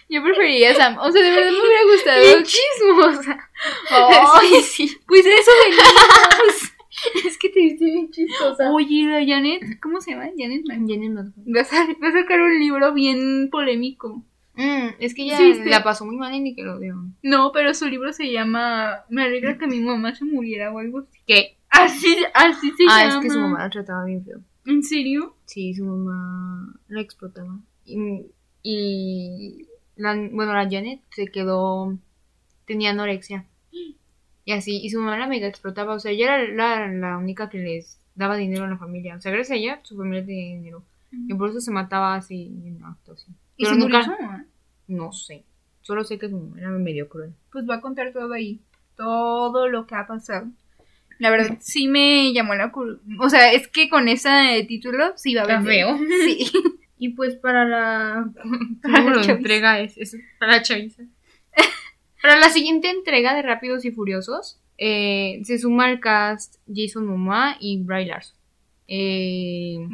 Yo 0.08 0.22
preferiría 0.22 0.70
a 0.72 0.74
Sam. 0.74 0.98
O 0.98 1.10
sea, 1.10 1.22
de 1.22 1.30
verdad 1.30 1.50
me 1.52 1.58
hubiera 1.60 1.82
gustado. 1.92 2.22
Bien 2.22 2.44
chismosa. 2.44 3.50
Ay, 3.90 4.48
sí, 4.62 4.86
sí. 4.88 4.96
Pues 5.06 5.24
eso 5.26 5.50
venimos. 5.64 6.70
Es 7.26 7.36
que 7.38 7.48
te 7.48 7.58
viste 7.60 7.84
bien 7.86 8.08
chistosa. 8.10 8.70
Oye, 8.72 9.04
la 9.06 9.18
Janet, 9.26 9.80
¿cómo 9.82 10.00
se 10.00 10.12
llama? 10.12 10.26
Janet 10.38 10.62
Man. 10.66 10.86
Jenny 10.86 11.08
Madden. 11.10 11.34
Va 11.54 11.60
a, 11.62 11.64
sacar 11.64 12.40
un 12.40 12.58
libro 12.58 12.94
bien 12.94 13.48
polémico. 13.50 14.22
Mm, 14.54 14.90
es 15.00 15.12
que 15.12 15.22
ella 15.24 15.36
Sí, 15.36 15.54
sí. 15.54 15.64
la 15.68 15.82
pasó 15.82 16.06
muy 16.06 16.16
mal 16.16 16.32
en 16.32 16.44
Nickelodeon. 16.44 17.16
No, 17.22 17.50
pero 17.52 17.74
su 17.74 17.88
libro 17.88 18.12
se 18.12 18.30
llama 18.30 19.04
Me 19.10 19.24
alegra 19.24 19.58
que 19.58 19.66
mi 19.66 19.80
mamá 19.80 20.14
se 20.14 20.24
muriera 20.24 20.72
o 20.72 20.78
algo 20.78 21.00
así. 21.00 21.18
¿Qué? 21.26 21.56
Así, 21.68 22.16
así 22.32 22.70
se 22.76 22.84
Ah, 22.88 23.06
llama. 23.06 23.14
es 23.16 23.22
que 23.24 23.30
su 23.30 23.40
mamá 23.40 23.58
la 23.64 23.70
trataba 23.70 24.04
bien 24.04 24.24
feo. 24.24 24.38
¿En 24.64 24.82
serio? 24.84 25.34
Sí, 25.46 25.74
su 25.74 25.84
mamá 25.84 26.74
la 26.86 27.00
explotaba. 27.00 27.58
Y, 27.84 28.26
y 28.62 29.66
la, 29.96 30.14
bueno, 30.14 30.52
la 30.54 30.68
Janet 30.70 31.00
se 31.10 31.26
quedó, 31.26 31.96
tenía 32.66 32.90
anorexia. 32.90 33.44
Y 34.46 34.52
así, 34.52 34.80
y 34.82 34.90
su 34.90 35.00
mamá 35.00 35.18
la 35.18 35.26
mega 35.26 35.46
explotaba. 35.46 35.94
O 35.94 36.00
sea, 36.00 36.12
ella 36.12 36.36
era 36.36 36.52
la, 36.52 36.88
la 36.88 37.18
única 37.18 37.48
que 37.48 37.58
les 37.58 37.98
daba 38.14 38.36
dinero 38.36 38.64
a 38.64 38.68
la 38.68 38.76
familia. 38.76 39.16
O 39.16 39.20
sea, 39.20 39.32
gracias 39.32 39.52
a 39.52 39.60
ella, 39.60 39.80
su 39.82 39.96
familia 39.96 40.24
tenía 40.24 40.56
dinero. 40.56 40.82
Y 41.10 41.34
por 41.34 41.50
eso 41.50 41.60
se 41.60 41.70
mataba 41.70 42.14
así 42.16 42.52
en 42.64 42.80
así. 42.84 43.30
¿Y 43.56 43.64
Pero 43.64 43.74
se 43.74 43.80
murió 43.80 43.98
nunca, 43.98 44.04
su 44.16 44.22
mamá? 44.22 44.46
no 44.88 45.12
sé. 45.12 45.44
Solo 45.82 46.02
sé 46.04 46.18
que 46.18 46.28
su 46.28 46.36
mamá 46.38 46.58
era 46.58 46.70
medio 46.70 47.08
cruel. 47.08 47.32
Pues 47.52 47.68
va 47.68 47.76
a 47.76 47.80
contar 47.80 48.12
todo 48.12 48.32
ahí. 48.32 48.60
Todo 48.96 49.68
lo 49.68 49.86
que 49.86 49.94
ha 49.94 50.06
pasado. 50.06 50.48
La 51.18 51.30
verdad, 51.30 51.58
sí 51.60 51.86
me 51.86 52.32
llamó 52.32 52.54
la. 52.54 52.72
O 53.20 53.28
sea, 53.30 53.52
es 53.52 53.68
que 53.68 53.88
con 53.88 54.08
ese 54.08 54.64
título 54.66 55.12
sí 55.16 55.34
va 55.34 55.42
a 55.42 55.46
vender. 55.46 55.72
feo. 55.72 55.98
Sí. 56.24 56.50
Y 57.04 57.10
pues 57.10 57.34
para 57.34 57.66
la, 57.66 58.24
Para 58.82 58.94
¿cómo 58.98 59.10
la 59.10 59.16
chaviza. 59.16 59.32
entrega 59.32 59.80
es, 59.80 59.98
es 59.98 60.16
para 60.38 60.52
la 60.52 60.62
chaviza. 60.62 61.02
para 62.22 62.38
la 62.38 62.48
siguiente 62.48 62.88
entrega 62.88 63.34
de 63.34 63.42
Rápidos 63.42 63.84
y 63.84 63.90
Furiosos 63.90 64.58
eh, 64.78 65.42
se 65.44 65.58
suma 65.58 65.84
al 65.84 66.00
cast 66.00 66.56
Jason 66.74 67.06
Momoa 67.06 67.56
y 67.60 67.82
Bry 67.82 68.06
Larson. 68.06 68.36
Eh, 68.88 69.86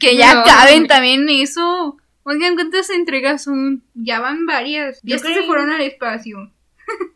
Que 0.00 0.16
ya 0.16 0.34
No. 0.34 0.42
caben 0.44 0.88
también 0.88 1.28
eso. 1.28 1.96
Oigan, 2.24 2.54
¿cuántas 2.56 2.90
entregas 2.90 3.44
son? 3.44 3.82
Ya 3.94 4.18
van 4.20 4.46
varias. 4.46 5.00
Ya 5.04 5.16
que 5.16 5.32
se 5.34 5.42
fueron 5.44 5.70
al 5.70 5.80
espacio. 5.82 6.50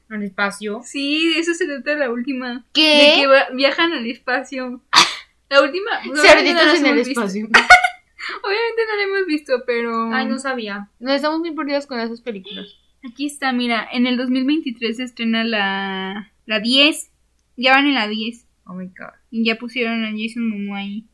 al 0.08 0.22
espacio. 0.22 0.82
Sí, 0.84 1.34
de 1.34 1.40
eso 1.40 1.52
se 1.52 1.66
trata 1.66 1.94
la 1.96 2.10
última. 2.10 2.64
¿Qué? 2.72 3.26
De 3.26 3.48
que 3.50 3.56
viajan 3.56 3.92
al 3.92 4.06
espacio. 4.06 4.80
La 5.50 5.62
última. 5.62 5.90
no 6.06 6.16
Cerditos 6.16 6.78
en 6.78 6.86
el 6.86 6.94
visto. 6.94 7.10
espacio. 7.10 7.48
Obviamente 8.42 8.82
no 8.88 8.96
la 8.96 9.02
hemos 9.02 9.26
visto, 9.26 9.62
pero. 9.66 10.12
Ay, 10.12 10.26
no 10.26 10.38
sabía. 10.38 10.90
No 11.00 11.12
estamos 11.12 11.40
muy 11.40 11.52
perdidos 11.52 11.86
con 11.86 12.00
esas 12.00 12.20
películas. 12.20 12.76
Aquí 13.06 13.26
está, 13.26 13.52
mira. 13.52 13.86
En 13.92 14.06
el 14.06 14.16
2023 14.16 14.96
se 14.96 15.04
estrena 15.04 15.44
la, 15.44 16.32
la 16.46 16.60
10. 16.60 17.10
Ya 17.56 17.72
van 17.72 17.86
en 17.86 17.94
la 17.94 18.08
10. 18.08 18.46
Oh 18.66 18.74
my 18.74 18.86
god. 18.86 19.14
Y 19.30 19.44
ya 19.44 19.56
pusieron 19.56 20.04
a 20.04 20.10
Jason 20.10 20.48
Momoa 20.48 20.78
ahí. 20.78 21.06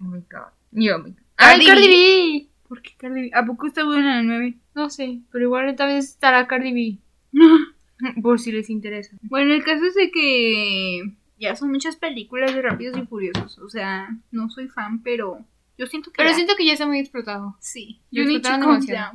Oh 0.00 0.04
my 0.04 0.20
god. 0.30 0.52
Yo, 0.70 0.96
oh 0.96 0.98
my 0.98 1.10
god. 1.10 1.22
¡Ay, 1.36 1.66
Cardi 1.66 1.86
B. 1.86 1.88
B! 1.88 2.48
¿Por 2.68 2.82
qué 2.82 2.92
Cardi 2.96 3.22
B? 3.22 3.30
¿A 3.34 3.44
poco 3.44 3.66
está 3.66 3.84
buena 3.84 4.16
la 4.16 4.22
9? 4.22 4.58
No 4.74 4.90
sé, 4.90 5.20
pero 5.32 5.44
igual 5.44 5.74
tal 5.76 5.88
vez 5.88 6.10
estará 6.10 6.46
Cardi 6.46 6.72
B. 6.72 6.98
Por 8.22 8.38
si 8.38 8.52
les 8.52 8.70
interesa. 8.70 9.16
Bueno, 9.22 9.54
el 9.54 9.64
caso 9.64 9.84
es 9.86 9.94
de 9.94 10.10
que 10.10 11.16
ya 11.38 11.56
son 11.56 11.70
muchas 11.70 11.96
películas 11.96 12.54
de 12.54 12.62
Rápidos 12.62 12.96
y 12.98 13.06
Furiosos. 13.06 13.58
O 13.58 13.68
sea, 13.68 14.16
no 14.30 14.48
soy 14.50 14.68
fan, 14.68 15.02
pero 15.02 15.44
yo 15.78 15.86
siento 15.86 16.10
que. 16.10 16.16
Pero 16.18 16.30
ya- 16.30 16.36
siento 16.36 16.54
que 16.56 16.64
ya 16.66 16.72
está 16.74 16.86
muy 16.86 16.98
explotado. 17.00 17.56
Sí. 17.60 18.00
To 18.14 18.20
explotaron 18.22 18.60
demasiado. 18.60 19.12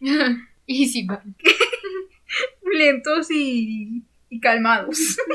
down. 0.00 0.48
y 0.66 0.86
sí, 0.88 1.06
va. 1.06 1.22
Lentos 2.72 3.30
y, 3.30 4.02
y 4.28 4.40
calmados. 4.40 5.16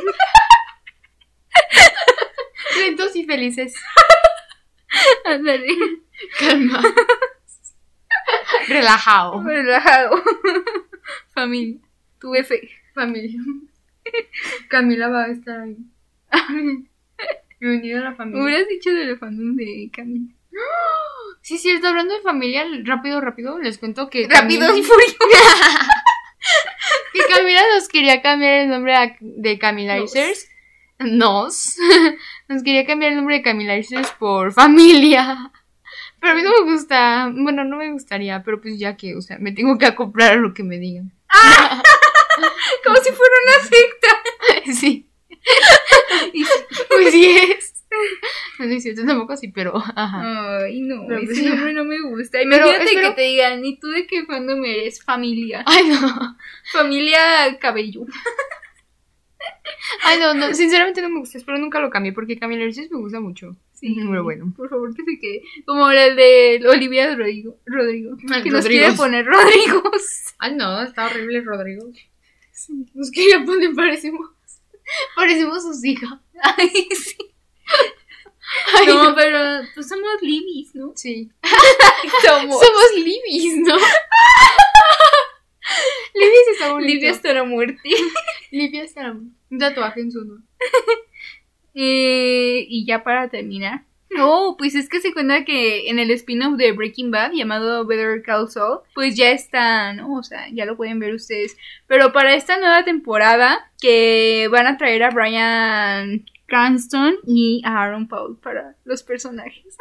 Lentos 2.79 3.15
y 3.15 3.25
felices. 3.25 3.75
Ándale. 5.25 5.67
Calma. 6.39 6.81
Relajado. 8.67 9.43
Relajado. 9.43 10.23
Familia. 11.33 11.79
Tuve 12.19 12.43
fe. 12.43 12.69
Familia. 12.93 13.39
Camila 14.69 15.07
va 15.09 15.25
a 15.25 15.31
estar 15.31 15.61
ahí. 15.61 15.77
Bienvenida 17.59 17.99
a 17.99 18.03
la 18.03 18.09
Me 18.11 18.15
familia. 18.17 18.43
hubieras 18.43 18.67
dicho 18.67 18.89
de 18.91 19.05
los 19.05 19.19
fandoms 19.19 19.57
de 19.57 19.89
Camila. 19.93 20.33
Sí, 21.41 21.55
es 21.55 21.61
cierto, 21.63 21.87
hablando 21.87 22.13
de 22.13 22.21
familia, 22.21 22.65
rápido, 22.83 23.19
rápido, 23.19 23.57
les 23.59 23.77
cuento 23.77 24.09
que. 24.09 24.27
Camila- 24.27 24.75
y 24.77 24.83
furiosos. 24.83 25.17
Que 27.13 27.19
Camila 27.33 27.61
nos 27.75 27.87
quería 27.87 28.21
cambiar 28.21 28.53
el 28.53 28.69
nombre 28.69 28.95
a- 28.95 29.15
de 29.19 29.57
Camilizers. 29.59 30.47
Nos. 30.99 31.77
Nos 32.47 32.63
quería 32.63 32.85
cambiar 32.85 33.11
el 33.11 33.17
nombre 33.17 33.37
de 33.37 33.41
Camilizers 33.41 34.11
por 34.11 34.51
familia. 34.53 35.51
Pero 36.19 36.33
a 36.33 36.35
mí 36.35 36.43
no 36.43 36.51
me 36.51 36.71
gusta. 36.71 37.31
Bueno, 37.33 37.63
no 37.63 37.77
me 37.77 37.91
gustaría, 37.91 38.43
pero 38.43 38.61
pues 38.61 38.77
ya 38.77 38.95
que, 38.97 39.15
o 39.15 39.21
sea, 39.21 39.37
me 39.39 39.51
tengo 39.51 39.77
que 39.79 39.87
acoplar 39.87 40.33
a 40.33 40.35
lo 40.35 40.53
que 40.53 40.61
me 40.63 40.77
digan. 40.77 41.11
Como 42.83 42.97
si 42.97 43.11
fuera 43.11 43.33
una 43.45 43.67
secta. 43.67 44.73
Sí, 44.79 45.09
Y- 46.33 46.45
pues 46.89 47.11
sí 47.11 47.35
es. 47.37 47.80
No 48.59 48.65
es 48.65 48.83
cierto, 48.83 49.05
tampoco 49.05 49.33
así, 49.33 49.47
pero. 49.49 49.75
Ajá. 49.75 50.59
Ay, 50.63 50.81
no, 50.81 51.05
Pero 51.07 51.19
ese 51.21 51.49
nombre 51.49 51.73
no 51.73 51.83
me 51.83 51.99
gusta. 52.01 52.37
Pero 52.39 52.55
Imagínate 52.55 52.83
espero- 52.85 53.09
que 53.09 53.15
te 53.15 53.21
digan, 53.23 53.65
¿y 53.65 53.77
tú 53.79 53.87
de 53.89 54.05
qué 54.07 54.23
fandom 54.25 54.63
eres? 54.65 55.03
Familia. 55.03 55.63
Ay, 55.67 55.87
no. 55.87 56.37
Familia 56.71 57.57
cabello. 57.59 58.05
Ay, 60.03 60.19
no, 60.19 60.33
no. 60.35 60.53
Sinceramente 60.53 61.01
no 61.01 61.09
me 61.09 61.19
gusta. 61.19 61.37
Espero 61.37 61.57
nunca 61.57 61.79
lo 61.79 61.89
cambie 61.89 62.13
porque 62.13 62.37
Camilizers 62.37 62.91
me 62.91 62.97
gusta 62.99 63.19
mucho. 63.19 63.55
Sí, 63.73 63.89
Muy 63.95 64.19
bueno. 64.19 64.53
Por 64.55 64.69
favor, 64.69 64.93
que 64.95 65.03
se 65.03 65.19
quede. 65.19 65.41
Como 65.65 65.89
el 65.89 66.15
de 66.15 66.61
Olivia 66.69 67.15
Rodrigo. 67.15 67.57
Rodrigo. 67.65 68.15
Ay, 68.31 68.43
que 68.43 68.49
nos 68.51 68.67
quiere 68.67 68.93
poner 68.93 69.25
Rodrigos. 69.25 70.33
Ay, 70.37 70.55
no, 70.55 70.83
está 70.83 71.07
horrible 71.07 71.41
Rodrigo. 71.41 71.89
Nos 72.93 73.09
quería 73.09 73.43
poner, 73.43 73.73
parecemos. 73.73 74.29
Parecemos 75.15 75.63
sus 75.63 75.83
hijas. 75.83 76.19
Ay, 76.43 76.69
sí. 76.93 77.17
Ay, 78.75 78.87
no, 78.87 79.09
no. 79.09 79.15
pero 79.15 79.61
pues 79.73 79.87
somos 79.87 80.21
Libis, 80.21 80.75
¿no? 80.75 80.91
Sí. 80.95 81.29
Somos. 82.25 82.59
Somos 82.59 82.91
Libis, 82.95 83.57
¿no? 83.57 83.75
Libis 86.13 86.47
está 86.53 86.73
bonito. 86.73 86.93
Libia 86.93 87.11
hasta 87.11 87.33
la 87.33 87.43
muerte. 87.43 87.89
Livia 88.51 88.83
está 88.83 89.11
un 89.11 89.35
tatuaje 89.57 90.01
en 90.01 90.11
su 90.11 90.19
honor. 90.19 90.41
Eh, 91.73 92.65
y 92.67 92.85
ya 92.85 93.03
para 93.03 93.29
terminar. 93.29 93.85
Oh, 94.19 94.55
pues 94.57 94.75
es 94.75 94.89
que 94.89 94.99
se 94.99 95.13
cuenta 95.13 95.45
que 95.45 95.89
en 95.89 95.97
el 95.97 96.11
spin-off 96.11 96.57
de 96.57 96.73
Breaking 96.73 97.11
Bad 97.11 97.31
llamado 97.31 97.85
Better 97.85 98.21
Call 98.21 98.49
Saul, 98.49 98.79
pues 98.93 99.15
ya 99.15 99.31
está, 99.31 99.93
¿no? 99.93 100.15
O 100.15 100.23
sea, 100.23 100.49
ya 100.51 100.65
lo 100.65 100.75
pueden 100.75 100.99
ver 100.99 101.13
ustedes. 101.13 101.55
Pero 101.87 102.11
para 102.11 102.35
esta 102.35 102.57
nueva 102.57 102.83
temporada, 102.83 103.71
que 103.79 104.49
van 104.51 104.67
a 104.67 104.77
traer 104.77 105.03
a 105.03 105.11
Brian 105.11 106.25
Cranston 106.51 107.15
y 107.25 107.61
a 107.63 107.81
Aaron 107.81 108.09
Paul 108.09 108.37
para 108.37 108.75
los 108.83 109.03
personajes. 109.03 109.77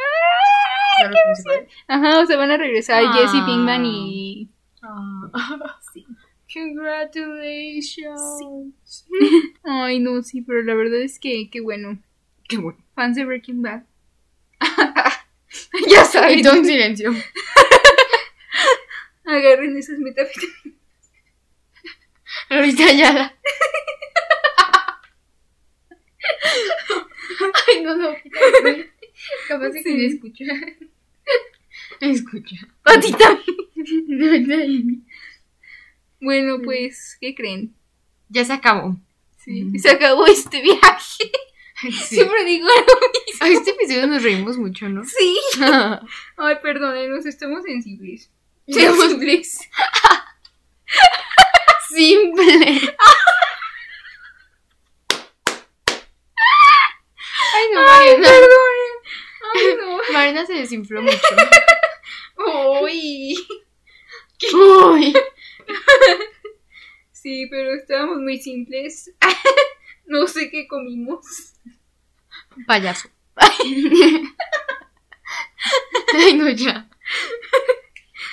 Claro, 1.01 1.17
principal. 1.25 1.67
Ajá, 1.89 2.21
o 2.21 2.27
sea, 2.27 2.37
van 2.37 2.53
a 2.53 2.57
regresar 2.59 3.03
Ah. 3.05 3.13
Jesse 3.13 3.45
Pinkman 3.45 3.85
y... 3.85 4.49
Ah. 4.81 5.81
Sí. 5.93 6.07
Congratulations. 6.55 9.05
Ay, 9.65 9.99
no, 9.99 10.23
sí, 10.23 10.43
pero 10.43 10.63
la 10.63 10.75
verdad 10.75 11.01
es 11.01 11.19
que, 11.19 11.51
qué 11.51 11.61
bueno. 11.61 11.99
Qué 12.49 12.59
bueno. 12.59 12.79
Fans 12.95 13.17
de 13.17 13.25
Breaking 13.25 13.63
Bad. 13.63 13.83
ya 15.89 16.05
saben. 16.05 16.31
Y 16.39 16.43
todo 16.45 16.55
en 16.55 16.67
silencio. 16.67 17.13
Agarren 19.25 19.77
esas 19.77 19.99
metafísicas. 19.99 20.73
Ahorita 22.49 22.93
ya 22.93 23.13
la. 23.13 23.35
Ay, 27.69 27.83
no, 27.83 27.97
no. 27.97 28.09
Capaz 29.49 29.71
que 29.73 29.93
me 29.95 30.07
escucha. 30.07 30.45
Escucha. 32.01 32.57
Patita. 32.83 33.39
Bueno, 36.21 36.59
pues, 36.63 37.17
¿qué 37.21 37.35
creen? 37.35 37.75
Ya 38.29 38.45
se 38.45 38.53
acabó. 38.53 38.97
Sí, 39.39 39.65
Ujú. 39.65 39.79
se 39.79 39.91
acabó 39.91 40.27
este 40.27 40.61
viaje. 40.63 41.31
Sí. 41.81 41.93
Siempre 41.93 42.45
digo 42.45 42.67
lo 42.69 42.75
mismo. 42.75 43.41
A 43.41 43.49
este 43.49 43.71
episodio 43.71 44.07
nos 44.07 44.23
reímos 44.23 44.59
mucho, 44.59 44.89
¿no? 44.89 45.03
Sí. 45.05 45.39
Ay, 46.37 46.57
perdónenos, 46.63 47.25
estamos 47.25 47.63
sensibles. 47.65 48.31
Somos- 48.69 48.99
Sensibles. 48.99 49.59
Simple. 51.89 52.95
Ay, 57.61 57.66
no, 57.75 57.81
Ay, 57.81 58.16
Mariana. 58.18 58.29
Ay, 59.55 59.77
no. 59.81 59.99
Mariana 60.12 60.46
se 60.46 60.55
desinfló 60.55 61.03
mucho. 61.03 61.18
Uy. 62.83 63.46
Uy. 64.55 65.14
Sí, 67.12 67.46
pero 67.51 67.75
estábamos 67.75 68.18
muy 68.18 68.38
simples. 68.38 69.11
No 70.07 70.27
sé 70.27 70.51
qué 70.51 70.66
comimos. 70.66 71.25
Payaso. 72.66 73.09
Ay, 76.14 76.35
no, 76.35 76.51
ya. 76.51 76.88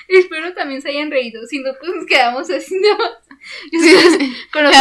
Espero 0.07 0.55
también 0.55 0.81
se 0.81 0.89
hayan 0.89 1.11
reído. 1.11 1.45
Si 1.45 1.59
no, 1.59 1.71
pues 1.79 1.91
nos 1.93 2.07
quedamos 2.07 2.49
así 2.49 2.79
nada 2.79 2.97
más. 2.97 3.11
Sí, 3.71 4.35
Con 4.51 4.63
los 4.63 4.73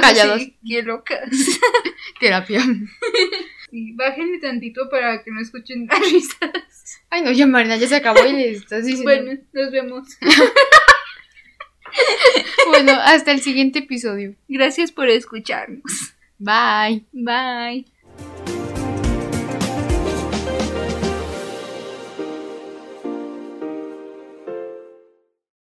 callados. 0.00 0.36
así, 0.40 0.58
Qué 0.66 0.82
locas. 0.82 1.30
Terapia. 2.18 2.64
Sí, 3.70 3.92
bájenle 3.92 4.38
tantito 4.38 4.88
para 4.90 5.22
que 5.22 5.30
no 5.30 5.40
escuchen 5.40 5.86
las 5.86 6.00
risas. 6.12 7.00
Ay, 7.10 7.22
no, 7.22 7.32
ya 7.32 7.46
Marina, 7.46 7.76
ya 7.76 7.86
se 7.86 7.96
acabó 7.96 8.24
y 8.26 8.32
le 8.32 8.50
estás 8.52 8.84
diciendo. 8.84 9.04
Bueno, 9.04 9.40
nos 9.52 9.70
vemos. 9.70 10.08
bueno, 12.68 12.92
hasta 12.92 13.32
el 13.32 13.40
siguiente 13.40 13.80
episodio. 13.80 14.34
Gracias 14.48 14.92
por 14.92 15.08
escucharnos. 15.08 16.14
Bye. 16.38 17.04
Bye. 17.12 17.86